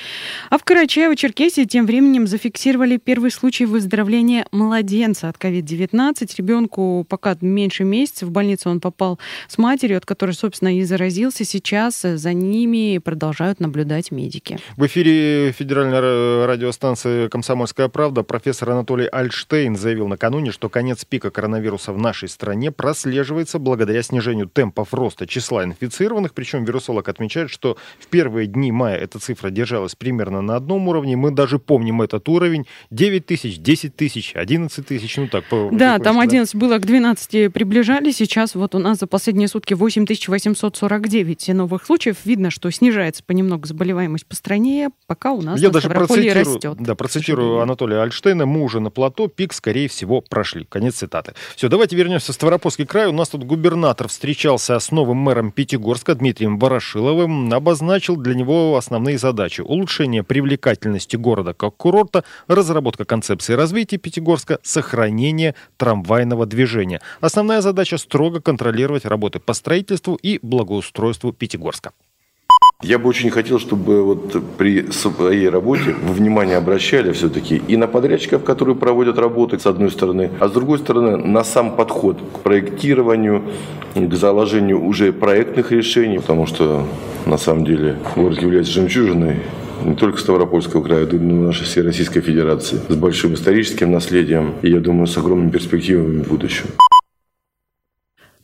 А 0.49 0.57
в 0.57 0.63
Карачаево-Черкесии 0.63 1.65
тем 1.65 1.85
временем 1.85 2.25
зафиксировали 2.25 2.97
первый 2.97 3.29
случай 3.29 3.67
выздоровления 3.67 4.47
младенца 4.51 5.29
от 5.29 5.37
COVID-19. 5.53 6.35
Ребенку 6.37 7.05
пока 7.07 7.35
меньше 7.41 7.83
месяца. 7.83 8.25
В 8.25 8.31
больницу 8.31 8.69
он 8.69 8.79
попал 8.79 9.19
с 9.47 9.57
матерью, 9.57 9.97
от 9.97 10.05
которой, 10.05 10.31
собственно, 10.31 10.77
и 10.77 10.83
заразился. 10.83 11.45
Сейчас 11.45 12.01
за 12.01 12.33
ними 12.33 12.97
продолжают 12.97 13.59
наблюдать 13.59 14.11
медики. 14.11 14.57
В 14.77 14.85
эфире 14.85 15.51
федеральной 15.51 16.45
радиостанции 16.45 17.27
«Комсомольская 17.27 17.87
правда» 17.87 18.23
профессор 18.23 18.71
Анатолий 18.71 19.07
Альштейн 19.07 19.75
заявил 19.75 20.07
накануне, 20.07 20.51
что 20.51 20.69
конец 20.69 21.05
пика 21.05 21.29
коронавируса 21.29 21.93
в 21.93 21.97
нашей 21.97 22.29
стране 22.29 22.71
прослеживается 22.71 23.59
благодаря 23.59 24.01
снижению 24.01 24.47
темпов 24.47 24.93
роста 24.93 25.27
числа 25.27 25.63
инфицированных. 25.63 26.33
Причем 26.33 26.63
вирусолог 26.65 27.07
отмечает, 27.09 27.49
что 27.49 27.77
в 27.99 28.07
первые 28.07 28.47
дни 28.47 28.71
мая 28.71 28.97
эта 28.97 29.19
цифра 29.19 29.49
держалась 29.49 29.95
примерно 29.95 30.41
на 30.41 30.55
одном 30.55 30.87
уровне. 30.87 31.15
Мы 31.15 31.31
даже 31.31 31.59
помним 31.59 32.01
этот 32.01 32.27
уровень. 32.29 32.65
9 32.91 33.25
тысяч, 33.25 33.57
10 33.57 33.95
тысяч, 33.95 34.35
11 34.35 34.85
тысяч 34.85 35.17
ну 35.17 35.27
так, 35.33 35.45
по 35.45 35.69
Да, 35.71 35.97
там 35.97 36.19
11 36.19 36.53
да? 36.53 36.59
было, 36.59 36.77
к 36.77 36.85
12 36.85 37.51
приближали, 37.51 38.11
сейчас 38.11 38.53
вот 38.53 38.75
у 38.75 38.79
нас 38.79 38.99
за 38.99 39.07
последние 39.07 39.47
сутки 39.47 39.73
8849 39.73 41.47
новых 41.49 41.85
случаев. 41.85 42.17
Видно, 42.23 42.51
что 42.51 42.69
снижается 42.69 43.23
понемногу 43.23 43.65
заболеваемость 43.65 44.27
по 44.27 44.35
стране, 44.35 44.91
пока 45.07 45.31
у 45.31 45.41
нас 45.41 45.59
Я 45.59 45.71
даже 45.71 45.89
процитирую, 45.89 46.33
растет. 46.35 46.77
Да, 46.79 46.93
процитирую 46.93 47.61
Анатолия 47.61 48.01
Альштейна, 48.03 48.45
мы 48.45 48.61
уже 48.61 48.79
на 48.79 48.91
плато, 48.91 49.27
пик, 49.27 49.53
скорее 49.53 49.87
всего, 49.87 50.21
прошли. 50.21 50.65
Конец 50.69 50.95
цитаты. 50.95 51.33
Все, 51.55 51.67
давайте 51.67 51.95
вернемся 51.95 52.31
в 52.31 52.35
Ставропольский 52.35 52.85
край. 52.85 53.07
У 53.07 53.11
нас 53.11 53.29
тут 53.29 53.43
губернатор 53.43 54.07
встречался 54.07 54.77
с 54.77 54.91
новым 54.91 55.17
мэром 55.17 55.51
Пятигорска 55.51 56.13
Дмитрием 56.13 56.59
Ворошиловым, 56.59 57.51
обозначил 57.51 58.17
для 58.17 58.35
него 58.35 58.77
основные 58.77 59.17
задачи. 59.17 59.61
Улучшение 59.61 60.21
привлекательности 60.21 61.15
города 61.15 61.55
как 61.55 61.75
курорта, 61.75 62.23
разработка 62.47 63.03
концепции 63.03 63.53
развития 63.53 63.97
Пятигорска, 63.97 64.59
сохранение 64.61 65.22
сохранения 65.23 65.55
трамвайного 65.77 66.45
движения. 66.45 66.99
Основная 67.21 67.61
задача 67.61 67.97
строго 67.97 68.41
контролировать 68.41 69.05
работы 69.05 69.39
по 69.39 69.53
строительству 69.53 70.15
и 70.15 70.39
благоустройству 70.41 71.31
Пятигорска. 71.31 71.91
Я 72.83 72.99
бы 72.99 73.07
очень 73.07 73.29
хотел, 73.29 73.59
чтобы 73.59 74.03
вот 74.03 74.57
при 74.57 74.91
своей 74.91 75.49
работе 75.49 75.95
вы 76.03 76.13
внимание 76.13 76.57
обращали 76.57 77.13
все-таки 77.13 77.61
и 77.69 77.77
на 77.77 77.87
подрядчиков, 77.87 78.43
которые 78.43 78.75
проводят 78.75 79.17
работы, 79.17 79.57
с 79.57 79.65
одной 79.65 79.89
стороны, 79.89 80.29
а 80.41 80.47
с 80.49 80.51
другой 80.51 80.79
стороны, 80.79 81.15
на 81.15 81.43
сам 81.45 81.77
подход 81.77 82.17
к 82.33 82.39
проектированию, 82.39 83.41
к 83.95 84.13
заложению 84.13 84.83
уже 84.83 85.13
проектных 85.13 85.71
решений, 85.71 86.19
потому 86.19 86.45
что 86.45 86.85
на 87.25 87.37
самом 87.37 87.63
деле 87.63 87.95
город 88.15 88.41
является 88.41 88.73
жемчужиной 88.73 89.39
не 89.85 89.95
только 89.95 90.19
Ставропольского 90.19 90.83
края, 90.83 91.07
но 91.11 91.17
и 91.17 91.47
нашей 91.47 91.65
всей 91.65 91.83
Российской 91.83 92.21
Федерации, 92.21 92.79
с 92.89 92.95
большим 92.95 93.33
историческим 93.33 93.91
наследием 93.91 94.55
и, 94.61 94.69
я 94.69 94.79
думаю, 94.79 95.07
с 95.07 95.17
огромными 95.17 95.51
перспективами 95.51 96.23
в 96.23 96.27
будущем. 96.27 96.67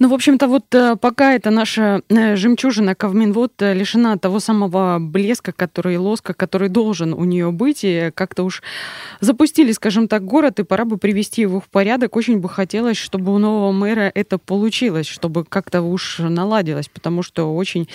Ну, 0.01 0.07
в 0.07 0.13
общем-то, 0.13 0.47
вот 0.47 0.73
э, 0.73 0.95
пока 0.95 1.33
эта 1.33 1.49
наша 1.49 2.01
э, 2.07 2.37
жемчужина 2.37 2.95
Кавминвод 2.95 3.61
э, 3.61 3.73
лишена 3.73 4.17
того 4.17 4.39
самого 4.39 4.97
блеска, 4.97 5.51
который 5.51 5.97
лоска, 5.97 6.33
который 6.33 6.69
должен 6.69 7.13
у 7.13 7.25
нее 7.25 7.51
быть, 7.51 7.81
и 7.83 8.09
как-то 8.15 8.43
уж 8.43 8.63
запустили, 9.19 9.73
скажем 9.73 10.07
так, 10.07 10.23
город, 10.23 10.61
и 10.61 10.63
пора 10.63 10.85
бы 10.85 10.97
привести 10.97 11.41
его 11.41 11.59
в 11.59 11.67
порядок. 11.67 12.15
Очень 12.15 12.39
бы 12.39 12.47
хотелось, 12.47 12.95
чтобы 12.95 13.35
у 13.35 13.39
нового 13.39 13.73
мэра 13.73 14.09
это 14.15 14.37
получилось, 14.37 15.07
чтобы 15.07 15.43
как-то 15.43 15.81
уж 15.81 16.19
наладилось, 16.19 16.87
потому 16.87 17.21
что 17.21 17.53
очень 17.53 17.89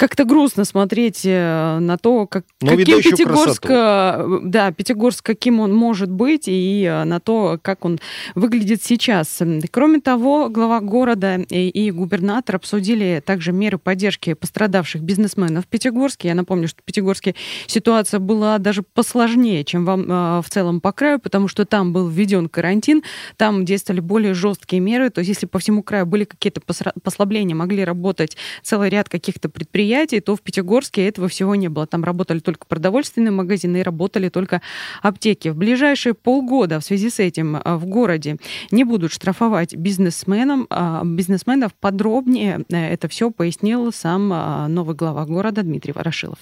как-то 0.00 0.24
грустно 0.24 0.64
смотреть 0.64 1.26
э, 1.26 1.78
на 1.78 1.98
то, 1.98 2.26
как, 2.26 2.46
Но 2.62 2.74
каким 2.74 3.02
Пятигорск, 3.02 3.60
красоту. 3.60 4.40
да, 4.44 4.72
Пятигорск, 4.72 5.22
каким 5.22 5.60
он 5.60 5.74
может 5.74 6.10
быть, 6.10 6.44
и 6.46 6.88
э, 6.90 7.04
на 7.04 7.20
то, 7.20 7.58
как 7.60 7.84
он 7.84 8.00
выглядит 8.34 8.82
сейчас. 8.82 9.42
Кроме 9.70 10.00
того, 10.00 10.48
глава 10.48 10.80
города 10.80 11.36
и, 11.50 11.68
и 11.68 11.90
губернатор 11.90 12.56
обсудили 12.56 13.22
также 13.22 13.52
меры 13.52 13.76
поддержки 13.76 14.32
пострадавших 14.32 15.02
бизнесменов 15.02 15.66
в 15.66 15.68
Пятигорске. 15.68 16.28
Я 16.28 16.34
напомню, 16.34 16.68
что 16.68 16.80
в 16.80 16.84
Пятигорске 16.84 17.34
ситуация 17.66 18.20
была 18.20 18.56
даже 18.56 18.82
посложнее, 18.82 19.64
чем 19.64 19.84
вам 19.84 20.10
э, 20.10 20.40
в 20.40 20.46
целом 20.48 20.80
по 20.80 20.92
краю, 20.92 21.18
потому 21.18 21.46
что 21.46 21.66
там 21.66 21.92
был 21.92 22.08
введен 22.08 22.48
карантин, 22.48 23.02
там 23.36 23.66
действовали 23.66 24.00
более 24.00 24.32
жесткие 24.32 24.80
меры. 24.80 25.10
То 25.10 25.18
есть, 25.18 25.28
если 25.28 25.44
по 25.44 25.58
всему 25.58 25.82
краю 25.82 26.06
были 26.06 26.24
какие-то 26.24 26.62
послабления, 27.04 27.54
могли 27.54 27.84
работать 27.84 28.38
целый 28.62 28.88
ряд 28.88 29.10
каких-то 29.10 29.50
предприятий, 29.50 29.89
предприятий, 29.90 30.20
то 30.20 30.36
в 30.36 30.40
Пятигорске 30.40 31.08
этого 31.08 31.26
всего 31.28 31.56
не 31.56 31.68
было. 31.68 31.86
Там 31.86 32.04
работали 32.04 32.38
только 32.38 32.66
продовольственные 32.66 33.32
магазины 33.32 33.78
и 33.78 33.82
работали 33.82 34.28
только 34.28 34.62
аптеки. 35.02 35.48
В 35.48 35.56
ближайшие 35.56 36.14
полгода 36.14 36.78
в 36.78 36.84
связи 36.84 37.10
с 37.10 37.18
этим 37.18 37.56
а, 37.56 37.76
в 37.76 37.86
городе 37.86 38.36
не 38.70 38.84
будут 38.84 39.12
штрафовать 39.12 39.74
бизнесменам, 39.74 40.66
а, 40.70 41.02
бизнесменов. 41.04 41.72
Подробнее 41.74 42.64
э, 42.68 42.92
это 42.92 43.08
все 43.08 43.30
пояснил 43.30 43.92
сам 43.92 44.30
а, 44.32 44.68
новый 44.68 44.94
глава 44.94 45.24
города 45.26 45.62
Дмитрий 45.62 45.92
Ворошилов. 45.92 46.38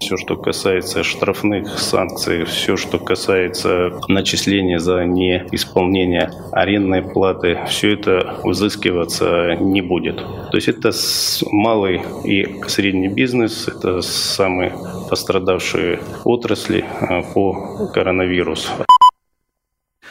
Все, 0.00 0.16
что 0.16 0.36
касается 0.36 1.02
штрафных 1.02 1.76
санкций, 1.76 2.44
все, 2.44 2.76
что 2.76 3.00
касается 3.00 3.90
начисления 4.06 4.78
за 4.78 5.04
неисполнение 5.04 6.30
арендной 6.52 7.02
платы, 7.02 7.58
все 7.66 7.94
это 7.94 8.38
взыскиваться 8.44 9.56
не 9.56 9.82
будет. 9.82 10.18
То 10.18 10.52
есть 10.54 10.68
это 10.68 10.92
малый 11.50 12.00
и 12.24 12.60
средний 12.68 13.08
бизнес, 13.08 13.66
это 13.66 14.00
самые 14.00 14.72
пострадавшие 15.10 15.98
отрасли 16.24 16.84
а, 17.00 17.22
по 17.22 17.88
коронавирусу. 17.92 18.70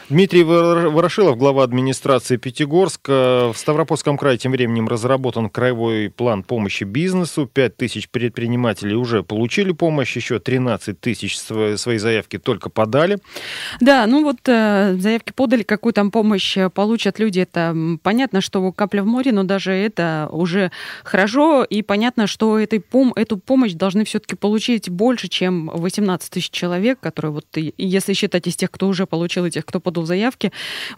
Дмитрий 0.09 0.43
Ворошилов, 0.43 1.37
глава 1.37 1.63
администрации 1.63 2.37
Пятигорска. 2.37 3.51
В 3.53 3.57
Ставропольском 3.57 4.17
крае 4.17 4.37
тем 4.37 4.53
временем 4.53 4.87
разработан 4.87 5.49
краевой 5.49 6.09
план 6.09 6.43
помощи 6.43 6.85
бизнесу. 6.85 7.45
5 7.45 7.75
тысяч 7.75 8.07
предпринимателей 8.09 8.95
уже 8.95 9.21
получили 9.21 9.73
помощь, 9.73 10.15
еще 10.15 10.39
13 10.39 10.97
тысяч 10.97 11.37
свои 11.37 11.97
заявки 11.97 12.39
только 12.39 12.69
подали. 12.69 13.17
Да, 13.81 14.07
ну 14.07 14.23
вот 14.23 14.37
э, 14.45 14.95
заявки 14.97 15.33
подали, 15.35 15.63
какую 15.63 15.91
там 15.91 16.09
помощь 16.09 16.55
э, 16.55 16.69
получат 16.69 17.19
люди, 17.19 17.41
это 17.41 17.75
понятно, 18.01 18.39
что 18.39 18.71
капля 18.71 19.03
в 19.03 19.07
море, 19.07 19.33
но 19.33 19.43
даже 19.43 19.73
это 19.73 20.29
уже 20.31 20.71
хорошо, 21.03 21.65
и 21.65 21.81
понятно, 21.81 22.27
что 22.27 22.57
этой 22.57 22.79
пом 22.79 23.11
эту 23.17 23.35
помощь 23.35 23.73
должны 23.73 24.05
все-таки 24.05 24.37
получить 24.37 24.89
больше, 24.89 25.27
чем 25.27 25.69
18 25.73 26.31
тысяч 26.31 26.49
человек, 26.49 26.97
которые 27.01 27.33
вот, 27.33 27.45
если 27.57 28.13
считать 28.13 28.47
из 28.47 28.55
тех, 28.55 28.71
кто 28.71 28.87
уже 28.87 29.05
получил, 29.05 29.45
и 29.45 29.51
тех, 29.51 29.65
кто 29.65 29.81
подал 29.81 29.96
подал 29.97 30.05
заявки. 30.05 30.51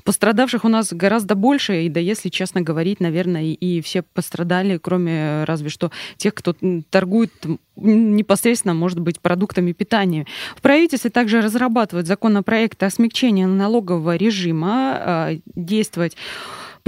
Пострадавших 0.04 0.66
у 0.66 0.70
нас 0.70 0.94
гораздо 0.94 1.36
больше, 1.36 1.84
и 1.84 1.90
да, 1.90 2.00
если 2.00 2.30
честно 2.30 2.62
говорить, 2.62 3.00
наверное, 3.00 3.44
и 3.44 3.82
все 3.82 4.02
пострадали, 4.02 4.78
кроме 4.78 5.44
разве 5.46 5.70
что 5.70 5.92
тех, 6.18 6.34
кто 6.34 6.56
торгует 6.90 7.32
непосредственно, 7.76 8.74
может 8.74 9.00
быть, 9.00 9.20
продуктами 9.20 9.72
питания. 9.72 10.26
В 10.58 10.62
правительстве 10.62 11.10
также 11.10 11.42
разрабатывают 11.42 12.08
законопроект 12.08 12.84
о 12.84 12.90
смягчении 12.90 13.46
налогового 13.46 14.18
режима, 14.18 14.98
а, 15.00 15.32
действовать 15.56 16.18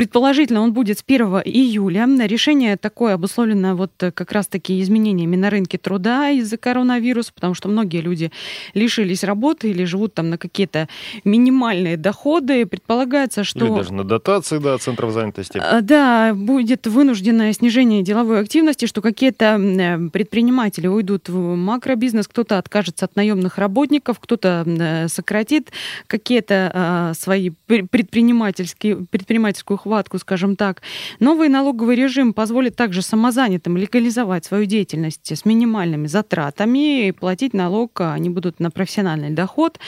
Предположительно, 0.01 0.61
он 0.61 0.73
будет 0.73 0.97
с 0.97 1.03
1 1.05 1.27
июля. 1.45 2.07
Решение 2.25 2.75
такое 2.75 3.13
обусловлено 3.13 3.75
вот 3.75 3.91
как 3.99 4.31
раз-таки 4.31 4.81
изменениями 4.81 5.35
на 5.35 5.51
рынке 5.51 5.77
труда 5.77 6.31
из-за 6.31 6.57
коронавируса, 6.57 7.31
потому 7.31 7.53
что 7.53 7.69
многие 7.69 8.01
люди 8.01 8.31
лишились 8.73 9.23
работы 9.23 9.69
или 9.69 9.83
живут 9.83 10.15
там 10.15 10.31
на 10.31 10.39
какие-то 10.39 10.89
минимальные 11.23 11.97
доходы. 11.97 12.65
Предполагается, 12.65 13.43
что... 13.43 13.63
Или 13.63 13.75
даже 13.75 13.93
на 13.93 14.03
дотации, 14.03 14.57
да, 14.57 14.75
центров 14.79 15.13
занятости. 15.13 15.61
А, 15.63 15.81
да, 15.81 16.33
будет 16.33 16.87
вынужденное 16.87 17.53
снижение 17.53 18.01
деловой 18.01 18.39
активности, 18.39 18.87
что 18.87 19.03
какие-то 19.03 20.09
предприниматели 20.11 20.87
уйдут 20.87 21.29
в 21.29 21.55
макробизнес, 21.55 22.27
кто-то 22.27 22.57
откажется 22.57 23.05
от 23.05 23.15
наемных 23.15 23.59
работников, 23.59 24.19
кто-то 24.19 25.05
сократит 25.09 25.71
какие-то 26.07 26.71
а, 26.73 27.13
свои 27.13 27.51
предпринимательские, 27.67 29.05
предпринимательскую 29.11 29.77
хватку, 29.77 29.90
скажем 30.17 30.55
так. 30.55 30.81
Новый 31.19 31.49
налоговый 31.49 31.95
режим 31.95 32.33
позволит 32.33 32.75
также 32.75 33.01
самозанятым 33.01 33.77
легализовать 33.77 34.45
свою 34.45 34.65
деятельность 34.65 35.31
с 35.31 35.45
минимальными 35.45 36.07
затратами 36.07 37.07
и 37.07 37.11
платить 37.11 37.53
налог 37.53 38.01
они 38.01 38.29
будут 38.29 38.59
на 38.59 38.71
профессиональный 38.71 39.29
доход. 39.29 39.79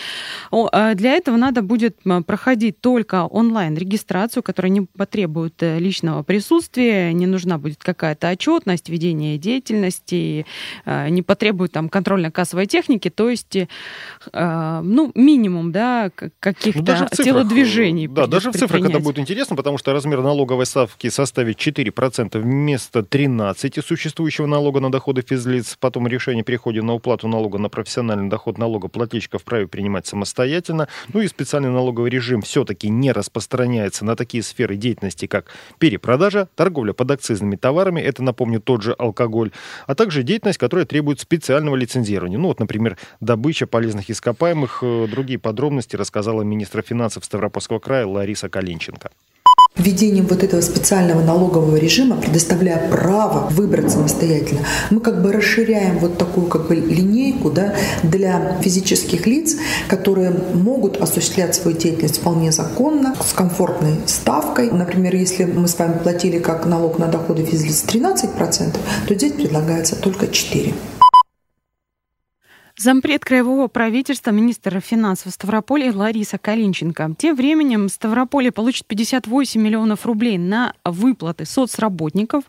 А 0.51 0.93
для 0.95 1.13
этого 1.13 1.37
надо 1.37 1.61
будет 1.61 1.97
проходить 2.25 2.79
только 2.81 3.25
онлайн-регистрацию, 3.25 4.43
которая 4.43 4.71
не 4.71 4.81
потребует 4.81 5.61
э, 5.63 5.79
личного 5.79 6.23
присутствия, 6.23 7.13
не 7.13 7.25
нужна 7.25 7.57
будет 7.57 7.83
какая-то 7.83 8.29
отчетность, 8.29 8.89
ведение 8.89 9.37
деятельности, 9.37 10.45
э, 10.85 11.09
не 11.09 11.21
потребует 11.21 11.71
там 11.71 11.89
контрольно-кассовой 11.89 12.65
техники, 12.65 13.09
то 13.09 13.29
есть 13.29 13.55
э, 13.55 14.81
ну, 14.83 15.11
минимум 15.15 15.71
да, 15.71 16.11
каких-то 16.39 17.07
ну, 17.11 17.23
телодвижений. 17.23 18.07
Да, 18.07 18.27
даже 18.27 18.51
в 18.51 18.55
цифрах 18.55 18.89
это 18.89 18.99
будет 18.99 19.19
интересно, 19.19 19.55
потому 19.55 19.77
что 19.77 19.82
что 19.83 19.91
размер 19.91 20.21
налоговой 20.21 20.65
ставки 20.65 21.09
составит 21.09 21.57
4% 21.57 22.39
вместо 22.39 22.99
13% 22.99 23.85
существующего 23.85 24.45
налога 24.45 24.79
на 24.79 24.89
доходы 24.89 25.25
физлиц. 25.27 25.75
Потом 25.77 26.07
решение 26.07 26.41
переходит 26.41 26.85
на 26.85 26.93
уплату 26.93 27.27
налога 27.27 27.57
на 27.57 27.67
профессиональный 27.67 28.29
доход 28.29 28.57
налогоплательщика 28.57 29.39
вправе 29.39 29.67
принимать 29.67 30.07
самостоятельно. 30.07 30.87
Ну 31.11 31.19
и 31.19 31.27
специальный 31.27 31.69
налоговый 31.69 32.09
режим 32.09 32.41
все-таки 32.43 32.87
не 32.87 33.11
распространяется 33.11 34.05
на 34.05 34.15
такие 34.15 34.41
сферы 34.41 34.77
деятельности, 34.77 35.25
как 35.25 35.47
перепродажа, 35.79 36.47
торговля 36.55 36.93
под 36.93 37.11
акцизными 37.11 37.57
товарами, 37.57 37.99
это, 37.99 38.23
напомню, 38.23 38.61
тот 38.61 38.83
же 38.83 38.93
алкоголь, 38.97 39.51
а 39.85 39.95
также 39.95 40.23
деятельность, 40.23 40.59
которая 40.59 40.85
требует 40.85 41.19
специального 41.19 41.75
лицензирования. 41.75 42.37
Ну 42.37 42.47
вот, 42.47 42.61
например, 42.61 42.97
добыча 43.19 43.67
полезных 43.67 44.09
ископаемых. 44.09 44.79
Э, 44.81 45.07
другие 45.11 45.39
подробности 45.39 45.97
рассказала 45.97 46.41
министр 46.43 46.83
финансов 46.83 47.25
Ставропольского 47.25 47.79
края 47.79 48.07
Лариса 48.07 48.47
Калинченко. 48.47 49.11
Введением 49.75 50.27
вот 50.27 50.43
этого 50.43 50.61
специального 50.61 51.23
налогового 51.23 51.77
режима, 51.77 52.15
предоставляя 52.17 52.91
право 52.91 53.49
выбрать 53.49 53.91
самостоятельно, 53.91 54.61
мы 54.91 54.99
как 54.99 55.23
бы 55.23 55.31
расширяем 55.31 55.97
вот 55.97 56.19
такую 56.19 56.45
как 56.45 56.67
бы 56.67 56.75
линейку 56.75 57.49
да, 57.49 57.73
для 58.03 58.59
физических 58.61 59.25
лиц, 59.25 59.55
которые 59.87 60.31
могут 60.53 60.97
осуществлять 61.01 61.55
свою 61.55 61.75
деятельность 61.75 62.19
вполне 62.19 62.51
законно, 62.51 63.15
с 63.19 63.33
комфортной 63.33 63.95
ставкой. 64.05 64.69
Например, 64.69 65.15
если 65.15 65.45
мы 65.45 65.67
с 65.67 65.79
вами 65.79 65.97
платили 65.97 66.37
как 66.37 66.67
налог 66.67 66.99
на 66.99 67.07
доходы 67.07 67.43
физлиц 67.43 67.83
13%, 67.87 68.77
то 69.07 69.15
здесь 69.15 69.33
предлагается 69.33 69.95
только 69.95 70.27
4%. 70.27 70.73
Зампред 72.83 73.23
краевого 73.23 73.69
правительства, 73.69 74.31
министра 74.31 74.81
финансов 74.81 75.31
Ставрополя 75.31 75.93
Лариса 75.93 76.37
Калинченко. 76.37 77.15
Тем 77.17 77.33
временем 77.37 77.87
Ставрополье 77.87 78.51
получит 78.51 78.87
58 78.87 79.61
миллионов 79.61 80.05
рублей 80.05 80.37
на 80.37 80.73
выплаты 80.83 81.45
соцработников. 81.45 82.43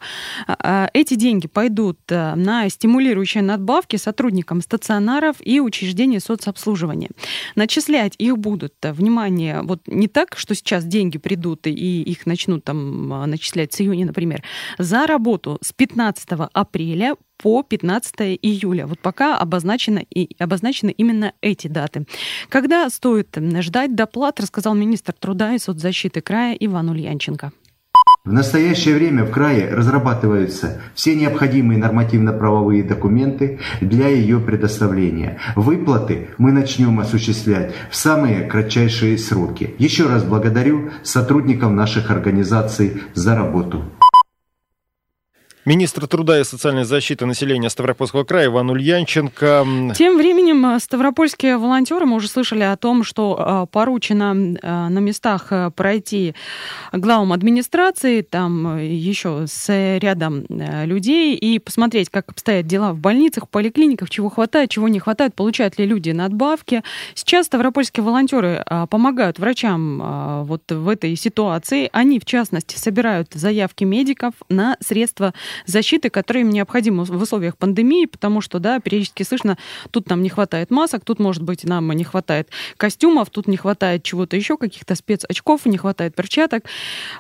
А, 0.48 0.56
а, 0.58 0.90
эти 0.92 1.14
деньги 1.14 1.46
пойдут 1.46 2.00
э, 2.08 2.34
на 2.34 2.68
стимулирующие 2.68 3.44
надбавки 3.44 3.94
сотрудникам 3.94 4.60
стационаров 4.60 5.36
и 5.38 5.60
учреждений 5.60 6.18
соцобслуживания. 6.18 7.10
Начислять 7.54 8.16
их 8.18 8.36
будут, 8.36 8.74
э, 8.82 8.92
внимание, 8.92 9.62
вот 9.62 9.82
не 9.86 10.08
так, 10.08 10.36
что 10.36 10.56
сейчас 10.56 10.84
деньги 10.84 11.18
придут 11.18 11.68
и 11.68 12.02
их 12.02 12.26
начнут 12.26 12.64
там 12.64 13.12
э, 13.12 13.26
начислять 13.26 13.72
с 13.72 13.80
июня, 13.80 14.06
например, 14.06 14.42
за 14.78 15.06
работу 15.06 15.58
с 15.62 15.72
15 15.72 16.28
апреля 16.52 17.14
по 17.44 17.62
15 17.62 18.38
июля. 18.40 18.87
Вот 18.87 19.00
пока 19.00 19.37
обозначены, 19.37 20.07
и, 20.09 20.35
обозначены 20.38 20.94
именно 20.96 21.35
эти 21.42 21.68
даты. 21.68 22.07
Когда 22.48 22.88
стоит 22.88 23.37
ждать 23.61 23.94
доплат, 23.94 24.40
рассказал 24.40 24.74
министр 24.74 25.12
труда 25.12 25.54
и 25.54 25.59
соцзащиты 25.59 26.22
края 26.22 26.57
Иван 26.59 26.88
Ульянченко. 26.88 27.52
В 28.24 28.33
настоящее 28.33 28.94
время 28.94 29.24
в 29.24 29.30
крае 29.30 29.68
разрабатываются 29.74 30.80
все 30.94 31.14
необходимые 31.14 31.78
нормативно-правовые 31.78 32.83
документы 32.83 33.59
для 33.83 34.09
ее 34.09 34.40
предоставления. 34.40 35.37
Выплаты 35.54 36.28
мы 36.38 36.50
начнем 36.50 36.98
осуществлять 36.98 37.74
в 37.90 37.96
самые 37.96 38.44
кратчайшие 38.44 39.18
сроки. 39.18 39.74
Еще 39.76 40.07
раз 40.07 40.24
благодарю 40.24 40.92
сотрудников 41.02 41.72
наших 41.72 42.11
организаций 42.11 43.02
за 43.12 43.37
работу. 43.37 43.85
Министр 45.66 46.07
труда 46.07 46.38
и 46.38 46.44
социальной 46.44 46.85
защиты 46.85 47.24
населения 47.24 47.70
Ставропольского 47.70 48.24
края 48.24 48.46
Иван 48.46 48.68
Ульянченко. 48.68 49.66
Тем 49.96 50.18
временем 50.18 50.66
э, 50.66 50.79
ставропольские 50.79 51.57
волонтеры, 51.57 52.05
мы 52.05 52.16
уже 52.16 52.29
слышали 52.29 52.62
о 52.62 52.77
том, 52.77 53.03
что 53.03 53.64
э, 53.64 53.72
поручено 53.72 54.35
э, 54.35 54.88
на 54.88 54.98
местах 54.98 55.50
пройти 55.74 56.35
главам 56.92 57.33
администрации, 57.33 58.20
там 58.20 58.79
еще 58.79 59.46
с 59.48 59.98
рядом 59.98 60.44
людей, 60.50 61.35
и 61.35 61.59
посмотреть, 61.59 62.11
как 62.11 62.29
обстоят 62.29 62.66
дела 62.66 62.92
в 62.92 62.98
больницах, 62.98 63.48
поликлиниках, 63.48 64.11
чего 64.11 64.29
хватает, 64.29 64.68
чего 64.68 64.88
не 64.88 64.98
хватает, 65.00 65.35
получают 65.35 65.79
ли 65.79 65.87
люди 65.87 66.11
надбавки. 66.11 66.83
Сейчас 67.14 67.46
ставропольские 67.46 68.05
волонтеры 68.05 68.64
помогают 68.90 69.38
врачам 69.38 70.44
вот 70.44 70.70
в 70.70 70.88
этой 70.88 71.16
ситуации. 71.16 71.88
Они, 71.92 72.20
в 72.20 72.27
частности, 72.27 72.77
собирают 72.77 73.33
заявки 73.33 73.85
медиков 73.85 74.35
на 74.48 74.77
средства 74.81 75.33
защиты, 75.66 76.10
которые 76.10 76.42
им 76.42 76.50
необходимы 76.50 77.04
в 77.04 77.22
условиях 77.22 77.56
пандемии, 77.56 78.06
потому 78.06 78.40
что, 78.40 78.58
да, 78.58 78.80
периодически 78.80 79.22
слышно, 79.22 79.56
тут 79.90 80.10
нам 80.10 80.22
не 80.22 80.28
хватает 80.28 80.70
масок, 80.70 81.04
тут, 81.04 81.18
может 81.18 81.42
быть, 81.42 81.64
нам 81.64 81.90
не 81.92 82.04
хватает 82.04 82.48
костюмов, 82.76 83.30
тут 83.30 83.48
не 83.48 83.56
хватает 83.56 84.02
чего-то 84.02 84.36
еще, 84.36 84.56
каких-то 84.56 84.94
спецочков, 84.94 85.66
не 85.66 85.78
хватает 85.78 86.14
перчаток. 86.14 86.64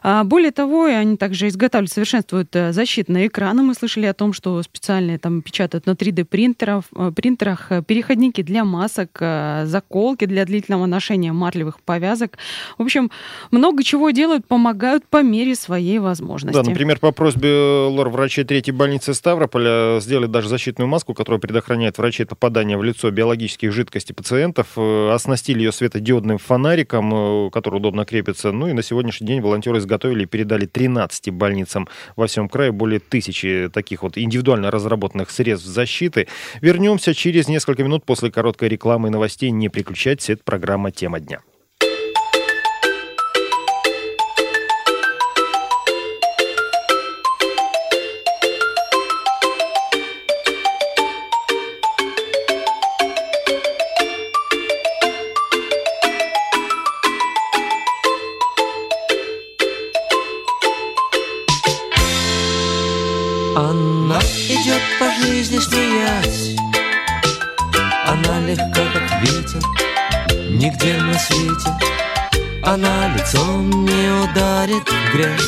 А, 0.02 0.24
более 0.24 0.50
того, 0.50 0.84
они 0.84 1.16
также 1.16 1.48
изготавливают, 1.48 1.92
совершенствуют 1.92 2.54
э, 2.56 2.72
защитные 2.72 3.28
экраны. 3.28 3.62
Мы 3.62 3.74
слышали 3.74 4.06
о 4.06 4.14
том, 4.14 4.32
что 4.32 4.62
специальные 4.62 5.18
там 5.18 5.42
печатают 5.42 5.86
на 5.86 5.92
3D-принтерах, 5.92 6.84
э, 6.96 7.12
принтерах 7.14 7.70
э, 7.70 7.82
переходники 7.82 8.42
для 8.42 8.64
масок, 8.64 9.18
заколки 9.64 10.26
для 10.26 10.44
длительного 10.44 10.86
ношения 10.86 11.32
марлевых 11.32 11.80
повязок. 11.80 12.38
В 12.78 12.82
общем, 12.82 13.10
много 13.50 13.82
чего 13.82 14.10
делают, 14.10 14.46
помогают 14.46 15.06
по 15.06 15.22
мере 15.22 15.54
своей 15.54 15.98
возможности. 15.98 16.56
Да, 16.56 16.68
например, 16.68 16.98
по 16.98 17.12
просьбе 17.12 17.48
лор 17.88 18.08
врачи 18.24 18.42
третьей 18.42 18.72
больницы 18.72 19.12
Ставрополя 19.12 20.00
сделали 20.00 20.26
даже 20.26 20.48
защитную 20.48 20.88
маску, 20.88 21.12
которая 21.12 21.38
предохраняет 21.38 21.98
врачей 21.98 22.24
от 22.24 22.30
попадания 22.30 22.78
в 22.78 22.82
лицо 22.82 23.10
биологических 23.10 23.70
жидкостей 23.70 24.14
пациентов. 24.14 24.68
Э, 24.76 25.10
оснастили 25.12 25.58
ее 25.58 25.72
светодиодным 25.72 26.38
фонариком, 26.38 27.48
э, 27.48 27.50
который 27.50 27.76
удобно 27.76 28.06
крепится. 28.06 28.50
Ну 28.50 28.68
и 28.68 28.72
на 28.72 28.82
сегодняшний 28.82 29.26
день 29.26 29.42
волонтеры 29.42 29.76
изготовили 29.76 30.22
и 30.22 30.26
передали 30.26 30.64
13 30.64 31.28
больницам 31.34 31.86
во 32.16 32.26
всем 32.26 32.48
крае 32.48 32.72
более 32.72 32.98
тысячи 32.98 33.68
таких 33.70 34.02
вот 34.02 34.16
индивидуально 34.16 34.70
разработанных 34.70 35.30
средств 35.30 35.66
защиты. 35.66 36.26
Вернемся 36.62 37.12
через 37.12 37.46
несколько 37.46 37.84
минут 37.84 38.06
после 38.06 38.30
короткой 38.30 38.70
рекламы 38.70 39.08
и 39.08 39.10
новостей. 39.10 39.50
Не 39.50 39.68
переключайтесь, 39.68 40.30
это 40.30 40.42
программа 40.44 40.92
«Тема 40.92 41.20
дня». 41.20 41.40
Она 72.74 73.14
лицом 73.14 73.84
не 73.84 74.24
ударит 74.24 74.88
в 74.88 75.12
грязь. 75.12 75.40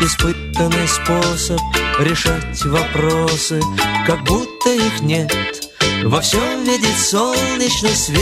Испытанный 0.00 0.86
способ 0.88 1.60
решать 2.00 2.64
вопросы 2.64 3.60
Как 4.06 4.22
будто 4.24 4.70
их 4.70 5.00
нет. 5.00 5.32
Во 6.04 6.20
всем 6.20 6.64
видит 6.64 6.96
солнечный 6.98 7.94
свет. 7.96 8.20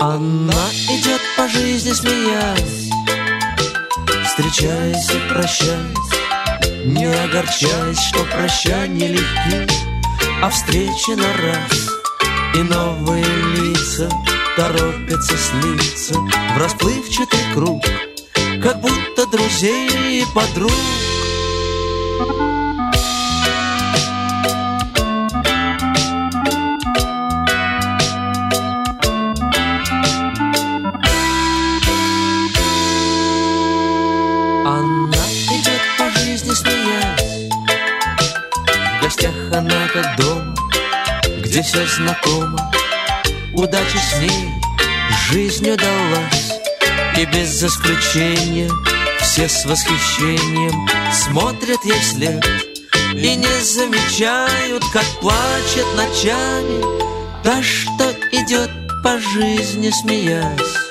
Она 0.00 0.68
идет 0.88 1.20
по 1.36 1.48
жизни 1.48 1.92
смеясь 1.92 2.90
Встречаясь 4.24 5.10
и 5.10 5.32
прощаясь 5.32 6.23
Не 6.84 7.06
огорчаясь, 7.06 7.98
что 7.98 8.24
прощания 8.24 9.08
легки 9.08 9.74
А 10.42 10.50
встречи 10.50 11.12
на 11.12 11.32
раз. 11.42 11.88
И 12.54 12.58
новые 12.58 13.24
лица 13.24 14.08
торопятся 14.54 15.36
слиться 15.36 16.14
В 16.14 16.58
расплывчатый 16.58 17.40
круг 17.54 17.82
Как 18.62 18.80
будто 18.80 19.26
друзей 19.26 20.20
и 20.20 20.24
подруг. 20.34 20.72
Она 22.20 22.63
Где 41.54 41.62
все 41.62 41.86
знакомо 41.86 42.72
удача 43.52 43.96
с 43.96 44.18
ней 44.18 44.48
жизнь 45.30 45.70
удалась. 45.70 46.52
И 47.16 47.24
без 47.26 47.62
исключения 47.62 48.68
все 49.20 49.48
с 49.48 49.64
восхищением 49.64 50.88
Смотрят 51.12 51.78
ей 51.84 52.00
вслед. 52.00 52.44
И 53.14 53.36
не 53.36 53.62
замечают, 53.62 54.82
как 54.92 55.04
плачет 55.20 55.86
ночами. 55.94 56.82
Та, 57.44 57.62
что 57.62 58.10
идет 58.32 58.72
по 59.04 59.16
жизни, 59.20 59.90
смеясь 59.90 60.83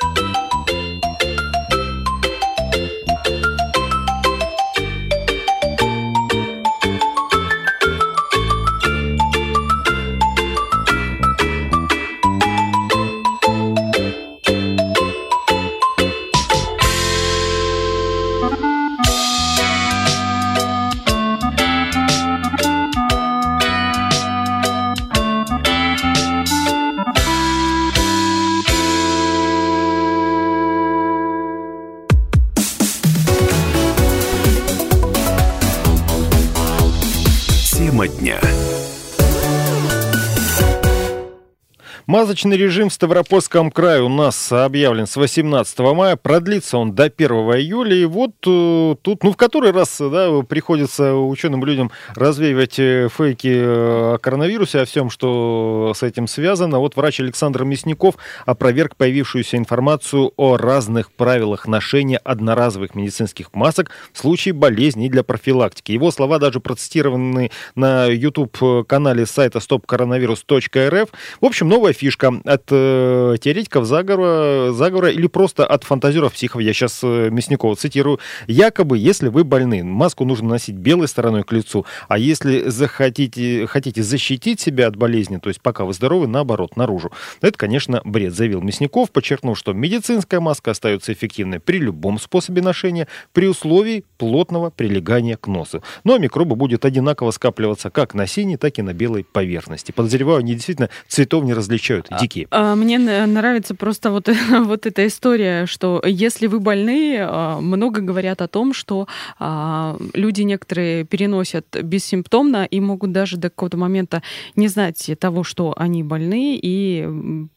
Масочный 42.33 42.57
режим 42.57 42.89
в 42.89 42.93
Ставропольском 42.93 43.69
крае 43.69 44.01
у 44.01 44.09
нас 44.09 44.51
объявлен 44.51 45.05
с 45.05 45.17
18 45.17 45.79
мая. 45.93 46.15
Продлится 46.15 46.79
он 46.79 46.95
до 46.95 47.03
1 47.03 47.29
июля. 47.29 47.95
И 47.95 48.05
вот 48.05 48.31
э, 48.47 48.95
тут, 49.03 49.23
ну, 49.23 49.33
в 49.33 49.37
который 49.37 49.69
раз 49.69 49.97
да, 49.99 50.41
приходится 50.41 51.13
ученым 51.13 51.63
людям 51.63 51.91
развеивать 52.15 52.79
э, 52.79 53.07
фейки 53.15 53.53
э, 53.53 54.15
о 54.15 54.17
коронавирусе, 54.17 54.79
о 54.79 54.85
всем, 54.85 55.11
что 55.11 55.93
с 55.95 56.01
этим 56.01 56.25
связано. 56.25 56.79
Вот 56.79 56.95
врач 56.95 57.19
Александр 57.19 57.65
Мясников 57.65 58.15
опроверг 58.47 58.95
появившуюся 58.95 59.57
информацию 59.57 60.33
о 60.35 60.57
разных 60.57 61.11
правилах 61.11 61.67
ношения 61.67 62.17
одноразовых 62.17 62.95
медицинских 62.95 63.53
масок 63.53 63.91
в 64.11 64.17
случае 64.17 64.55
болезней 64.55 65.07
для 65.07 65.21
профилактики. 65.21 65.91
Его 65.91 66.09
слова 66.09 66.39
даже 66.39 66.59
процитированы 66.59 67.51
на 67.75 68.07
YouTube-канале 68.07 69.27
сайта 69.27 69.59
stopcoronavirus.rf. 69.59 71.09
В 71.39 71.45
общем, 71.45 71.69
новая 71.69 71.93
фишка 71.93 72.22
от 72.23 72.63
э, 72.69 73.35
теоретиков 73.41 73.85
заговора, 73.85 74.71
заговора 74.71 75.11
или 75.11 75.27
просто 75.27 75.65
от 75.65 75.83
фантазеров 75.83 76.33
психов. 76.33 76.61
Я 76.61 76.73
сейчас 76.73 76.99
э, 77.03 77.29
Мясникова 77.29 77.75
цитирую. 77.75 78.19
Якобы, 78.47 78.97
если 78.97 79.29
вы 79.29 79.43
больны, 79.43 79.83
маску 79.83 80.25
нужно 80.25 80.49
носить 80.49 80.75
белой 80.75 81.07
стороной 81.07 81.43
к 81.43 81.51
лицу, 81.51 81.85
а 82.07 82.17
если 82.17 82.69
захотите, 82.69 83.67
хотите 83.67 84.03
защитить 84.03 84.59
себя 84.59 84.87
от 84.87 84.95
болезни, 84.95 85.37
то 85.37 85.49
есть 85.49 85.61
пока 85.61 85.85
вы 85.85 85.93
здоровы, 85.93 86.27
наоборот, 86.27 86.77
наружу. 86.77 87.11
Это, 87.41 87.57
конечно, 87.57 88.01
бред, 88.03 88.33
заявил 88.33 88.61
Мясников, 88.61 89.11
подчеркнув, 89.11 89.57
что 89.57 89.73
медицинская 89.73 90.39
маска 90.39 90.71
остается 90.71 91.13
эффективной 91.13 91.59
при 91.59 91.77
любом 91.77 92.19
способе 92.19 92.61
ношения, 92.61 93.07
при 93.31 93.47
условии 93.47 94.05
плотного 94.17 94.69
прилегания 94.69 95.37
к 95.37 95.47
носу. 95.47 95.83
Ну 96.03 96.15
а 96.15 96.19
микробы 96.19 96.55
будет 96.55 96.85
одинаково 96.85 97.31
скапливаться 97.31 97.89
как 97.89 98.13
на 98.13 98.27
синей, 98.27 98.57
так 98.57 98.79
и 98.79 98.81
на 98.81 98.93
белой 98.93 99.23
поверхности. 99.23 99.91
Подозреваю, 99.91 100.39
они 100.39 100.53
действительно 100.53 100.89
цветов 101.07 101.43
не 101.43 101.53
различают, 101.53 102.07
дикие. 102.19 102.47
А, 102.51 102.75
мне 102.75 102.97
нравится 102.99 103.75
просто 103.75 104.11
вот, 104.11 104.29
вот 104.49 104.85
эта 104.85 105.07
история, 105.07 105.65
что 105.65 106.01
если 106.05 106.47
вы 106.47 106.59
больны, 106.59 107.17
а, 107.19 107.59
много 107.59 108.01
говорят 108.01 108.41
о 108.41 108.47
том, 108.47 108.73
что 108.73 109.07
а, 109.39 109.97
люди 110.13 110.41
некоторые 110.41 111.05
переносят 111.05 111.65
бессимптомно 111.81 112.65
и 112.65 112.79
могут 112.79 113.11
даже 113.11 113.37
до 113.37 113.49
какого-то 113.49 113.77
момента 113.77 114.21
не 114.55 114.67
знать 114.67 115.11
того, 115.19 115.43
что 115.43 115.73
они 115.77 116.03
больны, 116.03 116.59
и 116.61 117.07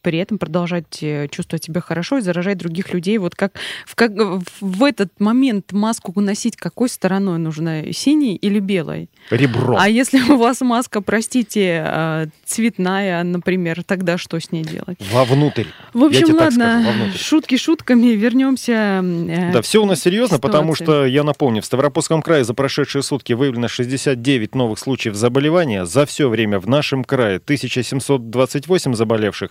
при 0.02 0.18
этом 0.18 0.38
продолжать 0.38 1.02
э, 1.02 1.28
чувствовать 1.28 1.64
себя 1.64 1.80
хорошо 1.80 2.18
и 2.18 2.20
заражать 2.20 2.58
других 2.58 2.92
людей. 2.92 3.18
Вот 3.18 3.34
как 3.34 3.52
в, 3.86 3.94
как 3.94 4.12
в 4.60 4.84
этот 4.84 5.18
момент 5.20 5.72
маску 5.72 6.18
носить 6.20 6.56
какой 6.56 6.88
стороной 6.88 7.38
нужно, 7.38 7.92
синей 7.92 8.36
или 8.36 8.58
белой? 8.58 9.10
Ребро. 9.30 9.76
А 9.78 9.88
если 9.88 10.20
у 10.20 10.36
вас 10.36 10.60
маска, 10.60 11.00
простите, 11.00 11.82
а, 11.84 12.26
цветная, 12.44 13.22
например, 13.22 13.82
тогда 13.84 14.18
что 14.18 14.38
ней 14.52 14.64
делать? 14.64 14.98
Вовнутрь. 15.12 15.66
В 15.92 16.04
общем, 16.04 16.35
ладно, 16.35 16.82
скажу, 16.82 17.18
шутки 17.18 17.56
шутками, 17.56 18.09
вернемся. 18.09 19.02
Э, 19.02 19.52
да, 19.52 19.62
все 19.62 19.82
у 19.82 19.87
нас 19.87 20.00
серьезно, 20.00 20.37
ситуации. 20.37 20.42
потому 20.42 20.74
что, 20.74 21.06
я 21.06 21.24
напомню, 21.24 21.62
в 21.62 21.66
Ставропольском 21.66 22.22
крае 22.22 22.44
за 22.44 22.54
прошедшие 22.54 23.02
сутки 23.02 23.32
выявлено 23.32 23.68
69 23.68 24.54
новых 24.54 24.78
случаев 24.78 25.14
заболевания. 25.14 25.85
За 25.85 26.06
все 26.06 26.28
время 26.28 26.59
в 26.59 26.68
нашем 26.68 27.04
крае 27.04 27.37
1728 27.37 28.94
заболевших, 28.94 29.50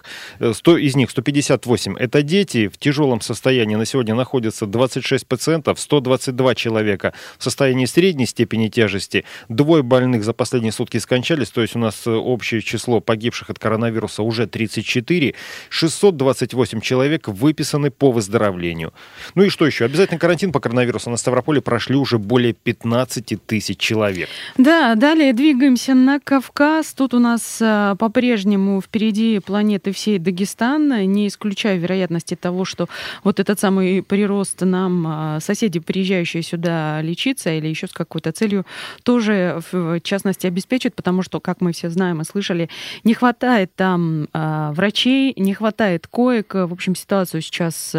100 0.53 0.77
э, 0.77 0.81
из 0.81 0.95
них 0.95 1.10
158 1.12 1.95
это 1.97 2.21
дети. 2.21 2.67
В 2.67 2.77
тяжелом 2.77 3.21
состоянии 3.21 3.75
на 3.75 3.86
сегодня 3.86 4.15
находятся 4.15 4.65
26 4.65 5.27
пациентов, 5.27 5.79
122 5.79 6.55
человека 6.55 7.13
в 7.38 7.43
состоянии 7.43 7.86
средней 7.86 8.25
степени 8.25 8.67
тяжести. 8.67 9.25
Двое 9.49 9.84
больных 9.84 10.23
за 10.23 10.34
последние 10.34 10.71
сутки 10.71 10.97
скончались, 10.97 11.49
то 11.49 11.62
есть 11.62 11.75
у 11.75 11.79
нас 11.79 12.05
э, 12.05 12.12
общее 12.12 12.62
число 12.62 12.99
погибших 12.99 13.49
от 13.49 13.60
коронавируса 13.60 14.23
уже 14.23 14.47
34. 14.47 14.85
628 14.86 16.82
человек 16.82 17.28
выписаны 17.28 17.91
по 17.91 18.12
выздоровлению. 18.12 18.93
Ну 19.36 19.43
и 19.43 19.50
что 19.50 19.65
еще? 19.65 19.86
Обязательно 19.86 20.19
карантин 20.19 20.52
по 20.52 20.60
коронавирусу 20.60 21.10
на 21.10 21.17
Ставрополе 21.17 21.62
прошли 21.62 21.95
уже 21.95 22.17
более 22.17 22.54
15 22.54 23.45
тысяч 23.45 23.78
человек. 23.78 24.30
Да, 24.58 24.95
далее 24.95 25.34
двигаемся 25.34 25.93
на 25.93 26.19
Кавказ. 26.19 26.93
Тут 26.93 27.13
у 27.13 27.19
нас 27.19 27.60
а, 27.62 27.95
по-прежнему 27.95 28.82
впереди 28.82 29.39
планеты 29.39 29.91
всей 29.91 30.19
Дагестан. 30.19 30.89
Не 31.12 31.28
исключаю 31.28 31.80
вероятности 31.80 32.36
того, 32.36 32.65
что 32.65 32.88
вот 33.24 33.39
этот 33.39 33.60
самый 33.60 34.02
прирост 34.04 34.62
нам 34.62 35.06
а, 35.08 35.39
соседи, 35.39 35.80
приезжающие 35.80 36.43
сюда 36.43 37.02
лечиться 37.02 37.52
или 37.52 37.67
еще 37.67 37.88
с 37.88 37.91
какой-то 37.91 38.32
целью, 38.32 38.65
тоже 39.04 39.62
в 39.71 40.00
частности 40.02 40.48
обеспечат, 40.48 40.95
потому 40.95 41.21
что, 41.21 41.39
как 41.39 41.62
мы 41.62 41.71
все 41.71 41.89
знаем 41.89 42.21
и 42.21 42.26
слышали, 42.26 42.69
не 43.04 43.13
хватает 43.13 43.71
там 43.76 44.28
а, 44.34 44.71
врачей, 44.75 45.33
не 45.38 45.53
хватает 45.53 46.07
коек. 46.07 46.53
В 46.53 46.71
общем, 46.71 46.95
ситуацию 46.95 47.41
сейчас 47.41 47.95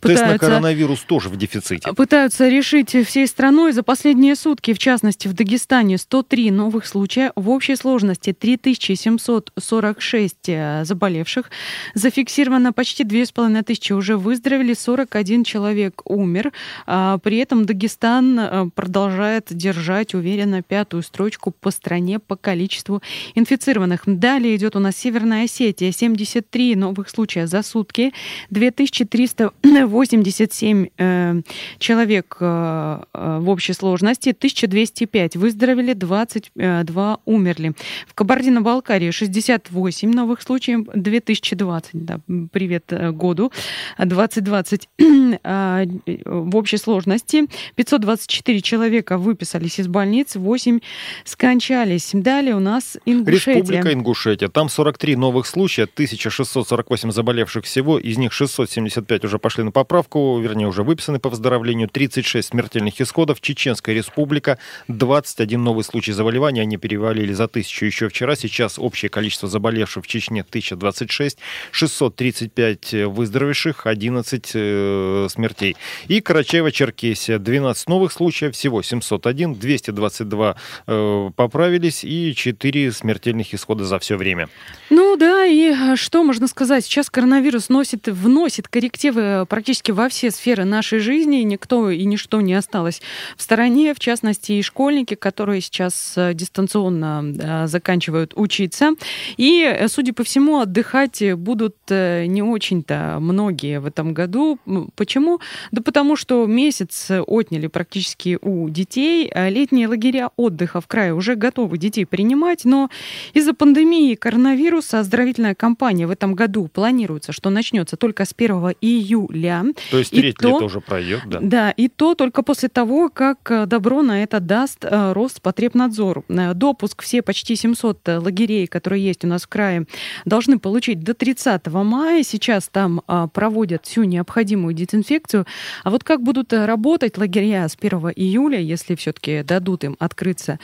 Тест 0.00 0.26
на 0.26 0.38
коронавирус 0.38 1.00
тоже 1.00 1.28
в 1.28 1.36
дефиците. 1.36 1.92
Пытаются 1.92 2.48
решить 2.48 2.96
всей 3.06 3.26
страной. 3.26 3.72
За 3.72 3.82
последние 3.82 4.36
сутки, 4.36 4.72
в 4.72 4.78
частности, 4.78 5.28
в 5.28 5.32
Дагестане 5.32 5.98
103 5.98 6.50
новых 6.50 6.86
случая. 6.86 7.32
В 7.36 7.50
общей 7.50 7.76
сложности 7.76 8.32
3746 8.32 10.36
э, 10.48 10.84
заболевших. 10.84 11.50
Зафиксировано 11.94 12.72
почти 12.72 13.04
2500 13.04 13.98
уже 13.98 14.16
выздоровели, 14.16 14.74
41 14.74 15.44
человек 15.44 16.02
умер. 16.04 16.52
А, 16.86 17.18
при 17.18 17.38
этом 17.38 17.66
Дагестан 17.66 18.38
э, 18.38 18.70
продолжает 18.74 19.46
держать 19.50 20.14
уверенно 20.14 20.62
пятую 20.62 21.02
строчку 21.02 21.50
по 21.50 21.70
стране 21.70 22.18
по 22.18 22.36
количеству 22.36 23.02
инфицированных. 23.34 24.02
Далее 24.06 24.56
идет 24.56 24.76
у 24.76 24.78
нас 24.78 24.96
Северная 24.96 25.44
Осетия. 25.44 25.92
73 26.24 26.76
новых 26.76 27.10
случая 27.10 27.46
за 27.46 27.62
сутки. 27.62 28.12
2387 28.50 30.86
э, 30.98 31.42
человек 31.78 32.36
э, 32.40 33.02
э, 33.12 33.38
в 33.40 33.48
общей 33.48 33.72
сложности. 33.72 34.30
1205 34.30 35.36
выздоровели, 35.36 35.92
22 35.92 37.18
умерли. 37.24 37.74
В 38.06 38.14
Кабардино-Балкарии 38.14 39.10
68 39.10 40.10
новых 40.10 40.42
случаев. 40.42 40.86
2020, 40.94 41.90
да, 41.92 42.20
привет 42.52 42.92
году. 43.16 43.52
2020 43.98 44.88
в 44.98 46.56
общей 46.56 46.78
сложности. 46.78 47.46
524 47.74 48.60
человека 48.60 49.18
выписались 49.18 49.78
из 49.78 49.88
больниц, 49.88 50.36
8 50.36 50.80
скончались. 51.24 52.10
Далее 52.12 52.56
у 52.56 52.60
нас 52.60 52.98
Ингушетия. 53.04 53.54
Республика 53.54 53.92
Ингушетия. 53.92 54.48
Там 54.48 54.68
43 54.68 55.16
новых 55.16 55.46
случая, 55.46 55.86
1648 55.98 57.10
заболевших 57.10 57.64
всего, 57.64 57.98
из 57.98 58.18
них 58.18 58.32
675 58.32 59.24
уже 59.24 59.40
пошли 59.40 59.64
на 59.64 59.72
поправку, 59.72 60.38
вернее, 60.38 60.68
уже 60.68 60.84
выписаны 60.84 61.18
по 61.18 61.28
выздоровлению, 61.28 61.88
36 61.88 62.50
смертельных 62.50 63.00
исходов. 63.00 63.40
Чеченская 63.40 63.96
республика, 63.96 64.58
21 64.86 65.60
новый 65.60 65.82
случай 65.82 66.12
заболевания, 66.12 66.62
они 66.62 66.76
перевалили 66.76 67.32
за 67.32 67.48
тысячу 67.48 67.84
еще 67.84 68.08
вчера. 68.08 68.36
Сейчас 68.36 68.78
общее 68.78 69.08
количество 69.08 69.48
заболевших 69.48 70.04
в 70.04 70.06
Чечне 70.06 70.42
1026, 70.42 71.38
635 71.72 72.92
выздоровевших, 73.08 73.86
11 73.88 74.50
э, 74.54 75.26
смертей. 75.30 75.76
И 76.06 76.20
Карачаево-Черкесия, 76.20 77.38
12 77.38 77.88
новых 77.88 78.12
случаев, 78.12 78.54
всего 78.54 78.82
701, 78.82 79.56
222 79.56 80.56
э, 80.86 81.30
поправились 81.34 82.04
и 82.04 82.34
4 82.36 82.92
смертельных 82.92 83.52
исхода 83.52 83.84
за 83.84 83.98
все 83.98 84.16
время. 84.16 84.48
Ну 84.90 85.16
да, 85.16 85.44
и 85.44 85.70
а, 85.70 85.87
что 85.96 86.24
можно 86.24 86.46
сказать? 86.46 86.84
Сейчас 86.84 87.10
коронавирус 87.10 87.68
носит, 87.68 88.08
вносит 88.08 88.68
коррективы 88.68 89.46
практически 89.48 89.90
во 89.90 90.08
все 90.08 90.30
сферы 90.30 90.64
нашей 90.64 90.98
жизни. 90.98 91.38
Никто 91.38 91.90
и 91.90 92.04
ничто 92.04 92.40
не 92.40 92.54
осталось 92.54 93.00
в 93.36 93.42
стороне, 93.42 93.94
в 93.94 94.00
частности 94.00 94.52
и 94.52 94.62
школьники, 94.62 95.14
которые 95.14 95.60
сейчас 95.60 96.14
э, 96.16 96.34
дистанционно 96.34 97.66
заканчивают 97.66 98.32
учиться. 98.34 98.92
И, 99.36 99.62
э, 99.62 99.88
судя 99.88 100.12
по 100.12 100.24
всему, 100.24 100.60
отдыхать 100.60 101.22
будут 101.34 101.76
э, 101.88 102.26
не 102.26 102.42
очень-то 102.42 103.18
многие 103.20 103.80
в 103.80 103.86
этом 103.86 104.14
году. 104.14 104.58
Почему? 104.96 105.40
Да 105.70 105.82
потому 105.82 106.16
что 106.16 106.46
месяц 106.46 107.10
отняли 107.26 107.66
практически 107.66 108.38
у 108.40 108.68
детей. 108.68 109.30
А 109.34 109.48
летние 109.48 109.88
лагеря 109.88 110.30
отдыха 110.36 110.80
в 110.80 110.86
крае 110.86 111.14
уже 111.14 111.34
готовы 111.34 111.78
детей 111.78 112.04
принимать, 112.04 112.64
но 112.64 112.90
из-за 113.34 113.54
пандемии 113.54 114.14
коронавируса 114.14 115.00
оздоровительная 115.00 115.54
кампания 115.78 116.08
в 116.08 116.10
этом 116.10 116.34
году 116.34 116.66
планируется, 116.66 117.32
что 117.32 117.50
начнется 117.50 117.96
только 117.96 118.24
с 118.24 118.34
1 118.36 118.74
июля. 118.80 119.64
То 119.92 119.98
есть 119.98 120.10
треть 120.10 120.42
лета 120.42 120.64
уже 120.64 120.80
пройдет, 120.80 121.22
да? 121.26 121.38
Да, 121.40 121.70
и 121.70 121.88
то 121.88 122.14
только 122.14 122.42
после 122.42 122.68
того, 122.68 123.08
как 123.08 123.48
э, 123.50 123.66
добро 123.66 124.02
на 124.02 124.24
это 124.24 124.40
даст 124.40 124.84
э, 124.84 125.12
Роспотребнадзор. 125.12 126.24
Э, 126.28 126.54
допуск 126.54 127.02
все 127.02 127.22
почти 127.22 127.54
700 127.54 128.08
лагерей, 128.08 128.66
которые 128.66 129.04
есть 129.04 129.24
у 129.24 129.28
нас 129.28 129.42
в 129.42 129.48
крае, 129.48 129.86
должны 130.24 130.58
получить 130.58 131.00
до 131.00 131.14
30 131.14 131.66
мая. 131.68 132.24
Сейчас 132.24 132.68
там 132.68 133.02
проводят 133.32 133.86
всю 133.86 134.02
необходимую 134.02 134.74
дезинфекцию. 134.74 135.46
А 135.84 135.90
вот 135.90 136.02
как 136.02 136.22
будут 136.22 136.52
работать 136.52 137.18
лагеря 137.18 137.68
с 137.68 137.76
1 137.80 137.98
июля, 138.16 138.58
если 138.58 138.96
все-таки 138.96 139.44
дадут 139.44 139.84
им 139.84 139.96
открыться 140.00 140.58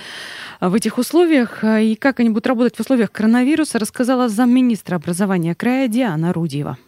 в 0.60 0.74
этих 0.74 0.98
условиях, 0.98 1.62
и 1.62 1.94
как 1.94 2.20
они 2.20 2.30
будут 2.30 2.46
работать 2.48 2.76
в 2.76 2.80
условиях 2.80 3.12
коронавируса, 3.12 3.78
рассказала 3.78 4.28
замминистра 4.28 4.98
образования 5.04 5.54
края 5.54 5.86
Диана 5.86 6.32
Рудьева. 6.32 6.78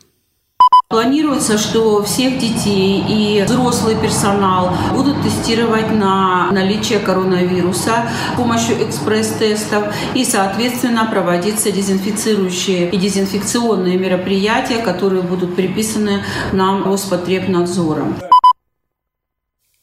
Планируется, 0.88 1.58
что 1.58 2.02
всех 2.04 2.38
детей 2.38 3.04
и 3.08 3.42
взрослый 3.42 3.96
персонал 4.00 4.72
будут 4.94 5.20
тестировать 5.22 5.90
на 5.90 6.50
наличие 6.52 7.00
коронавируса 7.00 8.08
с 8.32 8.36
помощью 8.36 8.76
экспресс-тестов 8.86 9.92
и, 10.14 10.24
соответственно, 10.24 11.06
проводиться 11.10 11.72
дезинфицирующие 11.72 12.88
и 12.90 12.96
дезинфекционные 12.96 13.98
мероприятия, 13.98 14.78
которые 14.78 15.22
будут 15.22 15.56
приписаны 15.56 16.22
нам 16.52 16.84
Роспотребнадзором. 16.84 18.16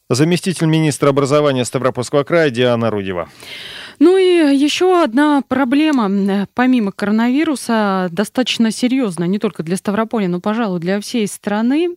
Заместитель 0.08 0.66
министра 0.66 1.10
образования 1.10 1.64
Ставропольского 1.64 2.24
края 2.24 2.50
Диана 2.50 2.90
Рудева. 2.90 3.28
Ну 4.04 4.18
и 4.18 4.54
еще 4.54 5.02
одна 5.02 5.40
проблема, 5.48 6.46
помимо 6.52 6.92
коронавируса, 6.92 8.08
достаточно 8.10 8.70
серьезная, 8.70 9.28
не 9.28 9.38
только 9.38 9.62
для 9.62 9.78
Ставрополя, 9.78 10.28
но, 10.28 10.40
пожалуй, 10.40 10.78
для 10.78 11.00
всей 11.00 11.26
страны. 11.26 11.96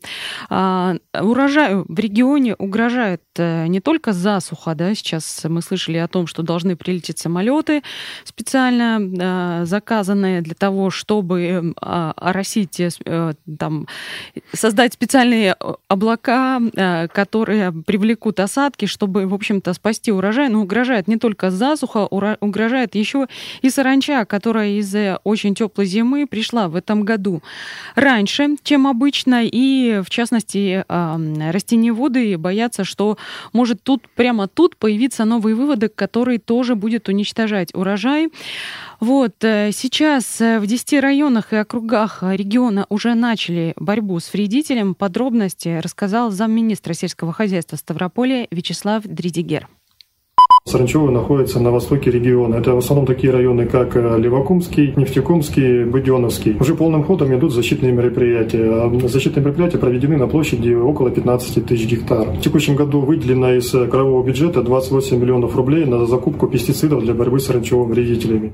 А, 0.49 0.95
урожаю 1.13 1.85
в 1.89 1.99
регионе 1.99 2.55
угрожает 2.55 3.23
э, 3.35 3.67
не 3.67 3.81
только 3.81 4.13
засуха, 4.13 4.73
да, 4.73 4.95
сейчас 4.95 5.41
мы 5.43 5.61
слышали 5.61 5.97
о 5.97 6.07
том, 6.07 6.27
что 6.27 6.43
должны 6.43 6.77
прилететь 6.77 7.19
самолеты 7.19 7.83
специально 8.23 9.01
а, 9.01 9.65
заказанные 9.65 10.39
для 10.39 10.55
того, 10.55 10.89
чтобы 10.91 11.73
а, 11.81 12.13
оросить, 12.15 12.79
э, 12.79 13.33
там, 13.59 13.85
создать 14.53 14.93
специальные 14.93 15.57
облака, 15.89 16.61
которые 17.11 17.73
привлекут 17.73 18.39
осадки, 18.39 18.85
чтобы, 18.85 19.27
в 19.27 19.33
общем-то, 19.33 19.73
спасти 19.73 20.13
урожай. 20.13 20.47
Но 20.47 20.61
угрожает 20.61 21.09
не 21.09 21.17
только 21.17 21.51
засуха, 21.51 21.96
угрожает 22.05 22.95
еще 22.95 23.27
и 23.61 23.69
саранча, 23.69 24.25
которая 24.25 24.71
из-за 24.79 25.19
очень 25.23 25.55
теплой 25.55 25.85
зимы 25.85 26.27
пришла 26.27 26.67
в 26.67 26.75
этом 26.75 27.03
году 27.03 27.41
раньше, 27.95 28.55
чем 28.63 28.87
обычно, 28.87 29.43
и, 29.43 30.01
в 30.05 30.09
частности, 30.09 30.85
растениеводы 30.87 32.37
боятся, 32.37 32.83
что 32.83 33.17
может 33.53 33.81
тут, 33.83 34.07
прямо 34.09 34.47
тут 34.47 34.77
появиться 34.77 35.25
новый 35.25 35.53
выводок, 35.53 35.95
который 35.95 36.37
тоже 36.37 36.75
будет 36.75 37.09
уничтожать 37.09 37.73
урожай. 37.73 38.29
Вот, 38.99 39.43
э, 39.43 39.71
сейчас 39.73 40.41
э, 40.41 40.59
в 40.59 40.65
10 40.65 40.99
районах 41.01 41.53
и 41.53 41.57
округах 41.57 42.23
региона 42.23 42.87
уже 42.89 43.13
начали 43.13 43.73
борьбу 43.75 44.19
с 44.19 44.33
вредителем. 44.33 44.95
Подробности 44.95 45.79
рассказал 45.83 46.31
замминистра 46.31 46.93
сельского 46.93 47.31
хозяйства 47.31 47.75
Ставрополя 47.75 48.47
Вячеслав 48.49 49.03
Дридигер. 49.03 49.67
Саранчево 50.67 51.09
находится 51.11 51.61
на 51.61 51.71
востоке 51.71 52.11
региона. 52.11 52.55
Это 52.55 52.73
в 52.73 52.79
основном 52.79 53.05
такие 53.05 53.31
районы, 53.31 53.65
как 53.67 53.95
э, 53.95 54.19
Левакумский, 54.19 54.93
Нефтекумский, 54.97 55.85
Буденовский. 55.85 56.57
Уже 56.59 56.75
полным 56.75 57.05
ходом 57.05 57.33
идут 57.33 57.53
защитные 57.53 57.93
мероприятия. 57.93 59.07
Защитные 59.07 59.45
мероприятия 59.45 59.77
проведены 59.77 60.17
на 60.17 60.27
площади 60.27 60.73
около 60.73 61.09
15 61.09 61.65
тысяч 61.65 61.87
гектар. 61.87 62.31
В 62.31 62.41
текущем 62.41 62.75
году 62.75 62.99
выделено 62.99 63.53
из 63.53 63.73
э, 63.73 63.87
краевого 63.87 64.21
бюджета 64.25 64.61
28 64.61 65.17
миллионов 65.17 65.55
рублей 65.55 65.85
на 65.85 66.05
закупку 66.05 66.47
пестицидов 66.47 67.01
для 67.01 67.13
борьбы 67.13 67.39
с 67.39 67.45
саранчевыми 67.45 67.93
вредителями. 67.93 68.53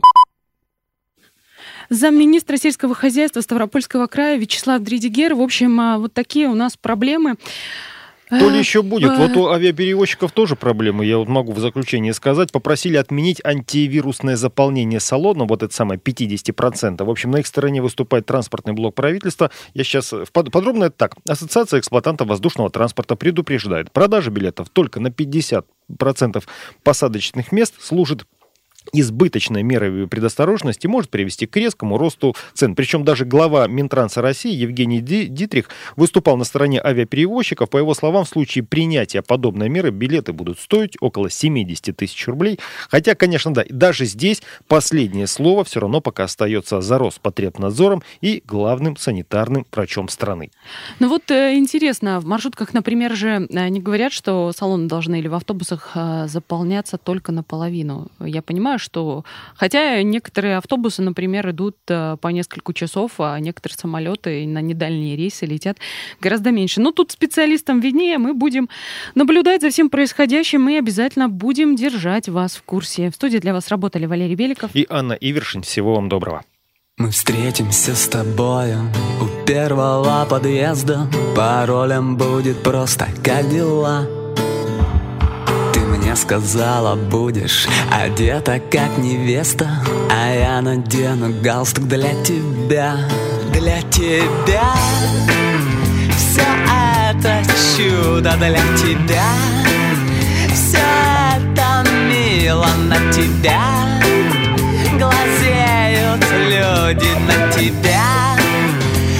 Замминистра 1.89 2.57
сельского 2.57 2.93
хозяйства 2.93 3.41
Ставропольского 3.41 4.05
края 4.05 4.37
Вячеслав 4.37 4.83
Дридигер. 4.83 5.33
В 5.33 5.41
общем, 5.41 5.79
а, 5.79 5.97
вот 5.97 6.13
такие 6.13 6.47
у 6.47 6.53
нас 6.53 6.77
проблемы. 6.77 7.37
То 8.39 8.49
ли 8.49 8.57
еще 8.59 8.81
будет. 8.81 9.17
Вот 9.17 9.35
у 9.37 9.49
авиаперевозчиков 9.49 10.31
тоже 10.31 10.55
проблемы, 10.55 11.05
я 11.05 11.17
вот 11.17 11.27
могу 11.27 11.51
в 11.51 11.59
заключении 11.59 12.11
сказать. 12.11 12.51
Попросили 12.51 12.97
отменить 12.97 13.41
антивирусное 13.43 14.35
заполнение 14.35 14.99
салона, 14.99 15.45
вот 15.45 15.63
это 15.63 15.73
самое 15.73 15.99
50%. 15.99 17.03
В 17.03 17.09
общем, 17.09 17.31
на 17.31 17.37
их 17.37 17.47
стороне 17.47 17.81
выступает 17.81 18.25
транспортный 18.25 18.73
блок 18.73 18.95
правительства. 18.95 19.51
Я 19.73 19.83
сейчас 19.83 20.13
подробно 20.31 20.85
это 20.85 20.95
так. 20.97 21.15
Ассоциация 21.27 21.79
эксплуатантов 21.79 22.27
воздушного 22.27 22.69
транспорта 22.69 23.15
предупреждает. 23.15 23.91
Продажа 23.91 24.31
билетов 24.31 24.69
только 24.69 24.99
на 24.99 25.07
50% 25.07 25.63
посадочных 26.83 27.51
мест 27.51 27.75
служит 27.79 28.25
избыточная 28.91 29.63
мера 29.63 30.07
предосторожности 30.07 30.87
может 30.87 31.09
привести 31.09 31.45
к 31.45 31.55
резкому 31.55 31.97
росту 31.97 32.35
цен. 32.53 32.75
Причем 32.75 33.03
даже 33.03 33.25
глава 33.25 33.67
Минтранса 33.67 34.21
России 34.21 34.53
Евгений 34.53 35.01
Дитрих 35.01 35.69
выступал 35.95 36.37
на 36.37 36.43
стороне 36.43 36.81
авиаперевозчиков. 36.81 37.69
По 37.69 37.77
его 37.77 37.93
словам, 37.93 38.25
в 38.25 38.29
случае 38.29 38.63
принятия 38.63 39.21
подобной 39.21 39.69
меры 39.69 39.91
билеты 39.91 40.33
будут 40.33 40.59
стоить 40.59 40.95
около 40.99 41.29
70 41.29 41.95
тысяч 41.95 42.27
рублей. 42.27 42.59
Хотя, 42.89 43.15
конечно, 43.15 43.53
да, 43.53 43.63
даже 43.69 44.05
здесь 44.05 44.41
последнее 44.67 45.27
слово 45.27 45.63
все 45.63 45.79
равно 45.79 46.01
пока 46.01 46.25
остается 46.25 46.81
за 46.81 46.97
Роспотребнадзором 46.97 48.03
и 48.21 48.43
главным 48.45 48.97
санитарным 48.97 49.65
врачом 49.71 50.07
страны. 50.09 50.51
Ну 50.99 51.09
вот 51.09 51.29
э, 51.31 51.55
интересно, 51.55 52.19
в 52.19 52.25
маршрутках, 52.25 52.73
например, 52.73 53.15
же 53.15 53.47
они 53.53 53.79
говорят, 53.79 54.13
что 54.13 54.51
салоны 54.51 54.87
должны 54.87 55.19
или 55.19 55.27
в 55.27 55.35
автобусах 55.35 55.91
э, 55.95 56.27
заполняться 56.27 56.97
только 56.97 57.31
наполовину. 57.31 58.09
Я 58.19 58.41
понимаю, 58.41 58.72
понимаю, 58.73 58.79
что... 58.79 59.23
Хотя 59.55 60.01
некоторые 60.03 60.57
автобусы, 60.57 61.01
например, 61.01 61.49
идут 61.49 61.77
э, 61.89 62.17
по 62.19 62.27
несколько 62.29 62.73
часов, 62.73 63.11
а 63.19 63.39
некоторые 63.39 63.77
самолеты 63.77 64.45
на 64.47 64.61
недальние 64.61 65.15
рейсы 65.15 65.45
летят 65.45 65.77
гораздо 66.21 66.51
меньше. 66.51 66.81
Но 66.81 66.91
тут 66.91 67.11
специалистам 67.11 67.79
виднее, 67.79 68.17
мы 68.17 68.33
будем 68.33 68.69
наблюдать 69.15 69.61
за 69.61 69.69
всем 69.69 69.89
происходящим 69.89 70.69
и 70.69 70.77
обязательно 70.77 71.29
будем 71.29 71.75
держать 71.75 72.29
вас 72.29 72.55
в 72.55 72.63
курсе. 72.63 73.09
В 73.09 73.15
студии 73.15 73.39
для 73.39 73.53
вас 73.53 73.69
работали 73.69 74.05
Валерий 74.05 74.35
Беликов 74.35 74.71
и 74.73 74.85
Анна 74.89 75.13
Ивершин. 75.13 75.61
Всего 75.61 75.95
вам 75.95 76.09
доброго. 76.09 76.43
Мы 76.97 77.09
встретимся 77.09 77.95
с 77.95 78.07
тобою 78.07 78.91
у 79.19 79.45
первого 79.45 80.25
подъезда 80.29 81.07
Паролем 81.35 82.17
будет 82.17 82.61
просто 82.61 83.07
«Как 83.23 83.49
дела?». 83.49 84.22
Мне 85.93 86.15
сказала, 86.15 86.95
будешь 86.95 87.67
одета 87.91 88.59
как 88.59 88.97
невеста 88.97 89.69
А 90.09 90.33
я 90.33 90.59
надену 90.59 91.39
галстук 91.39 91.87
для 91.87 92.13
тебя 92.23 92.97
Для 93.51 93.79
тебя 93.83 94.73
Все 96.17 96.41
это 97.21 97.43
чудо 97.77 98.33
для 98.37 98.63
тебя 98.75 99.23
Все 100.51 100.79
это 101.37 101.87
мило 102.09 102.69
на 102.87 102.97
тебя. 103.11 103.61
Глазеют 104.97 106.25
люди 106.49 107.09
на 107.27 107.51
тебя 107.51 108.35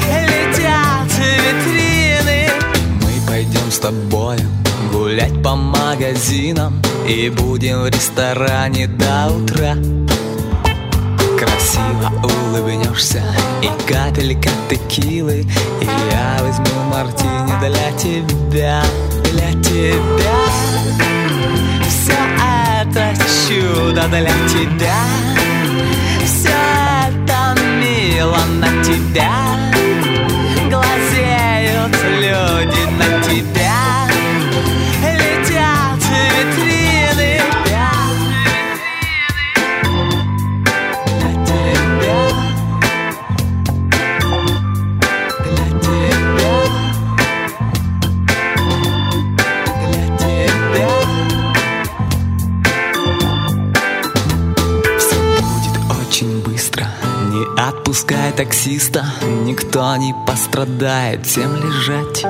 Летят 0.09 1.12
витрины. 1.19 2.49
Мы 2.99 3.27
пойдем 3.27 3.71
с 3.71 3.77
тобою 3.77 4.42
Гулять 5.13 5.43
по 5.43 5.54
магазинам 5.54 6.82
И 7.08 7.30
будем 7.30 7.84
в 7.84 7.88
ресторане 7.88 8.88
до 8.88 9.28
утра. 9.28 9.76
Красиво 11.38 12.12
улыбнешься 12.23 13.21
И 13.62 13.67
капелька 13.88 14.49
текилы 14.67 15.45
И 15.82 15.86
я 15.86 16.39
возьму 16.41 16.65
мартини 16.91 17.54
для 17.60 17.91
тебя 17.95 18.82
Для 19.32 19.52
тебя. 19.62 20.34
Все 21.88 22.17
это 22.82 23.15
чудо 23.47 24.08
для 24.08 24.34
тебя. 24.49 24.95
Все 26.26 26.49
это 27.08 27.62
мило 27.80 28.39
на 28.60 28.84
тебя. 28.84 29.32
Глазеют 30.71 31.95
люди 32.19 32.82
на 32.97 33.23
тебя 33.23 33.62
Отпускай 57.93 58.32
таксиста, 58.32 59.06
никто 59.45 59.95
не 59.97 60.15
пострадает, 60.25 61.27
всем 61.27 61.56
лежать. 61.58 62.25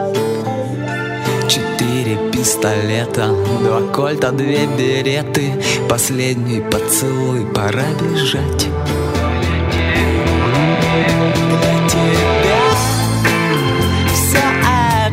Четыре 1.48 2.18
пистолета, 2.34 3.30
два 3.62 3.80
кольта, 3.94 4.32
две 4.34 4.66
береты, 4.66 5.54
последний 5.88 6.60
поцелуй, 6.60 7.46
пора 7.46 7.86
бежать. 8.02 8.68
Для 11.48 11.76
тебя 11.88 12.64
все 14.12 14.44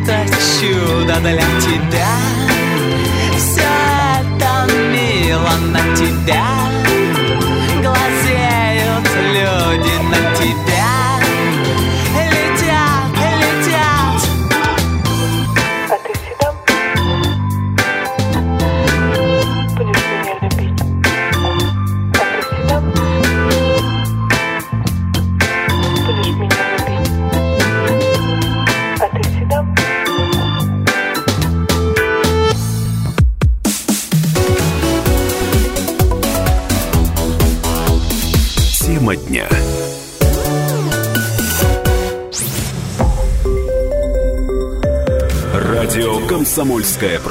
это 0.02 0.26
чудо 0.58 1.14
для 1.20 1.46
тебя, 1.60 2.10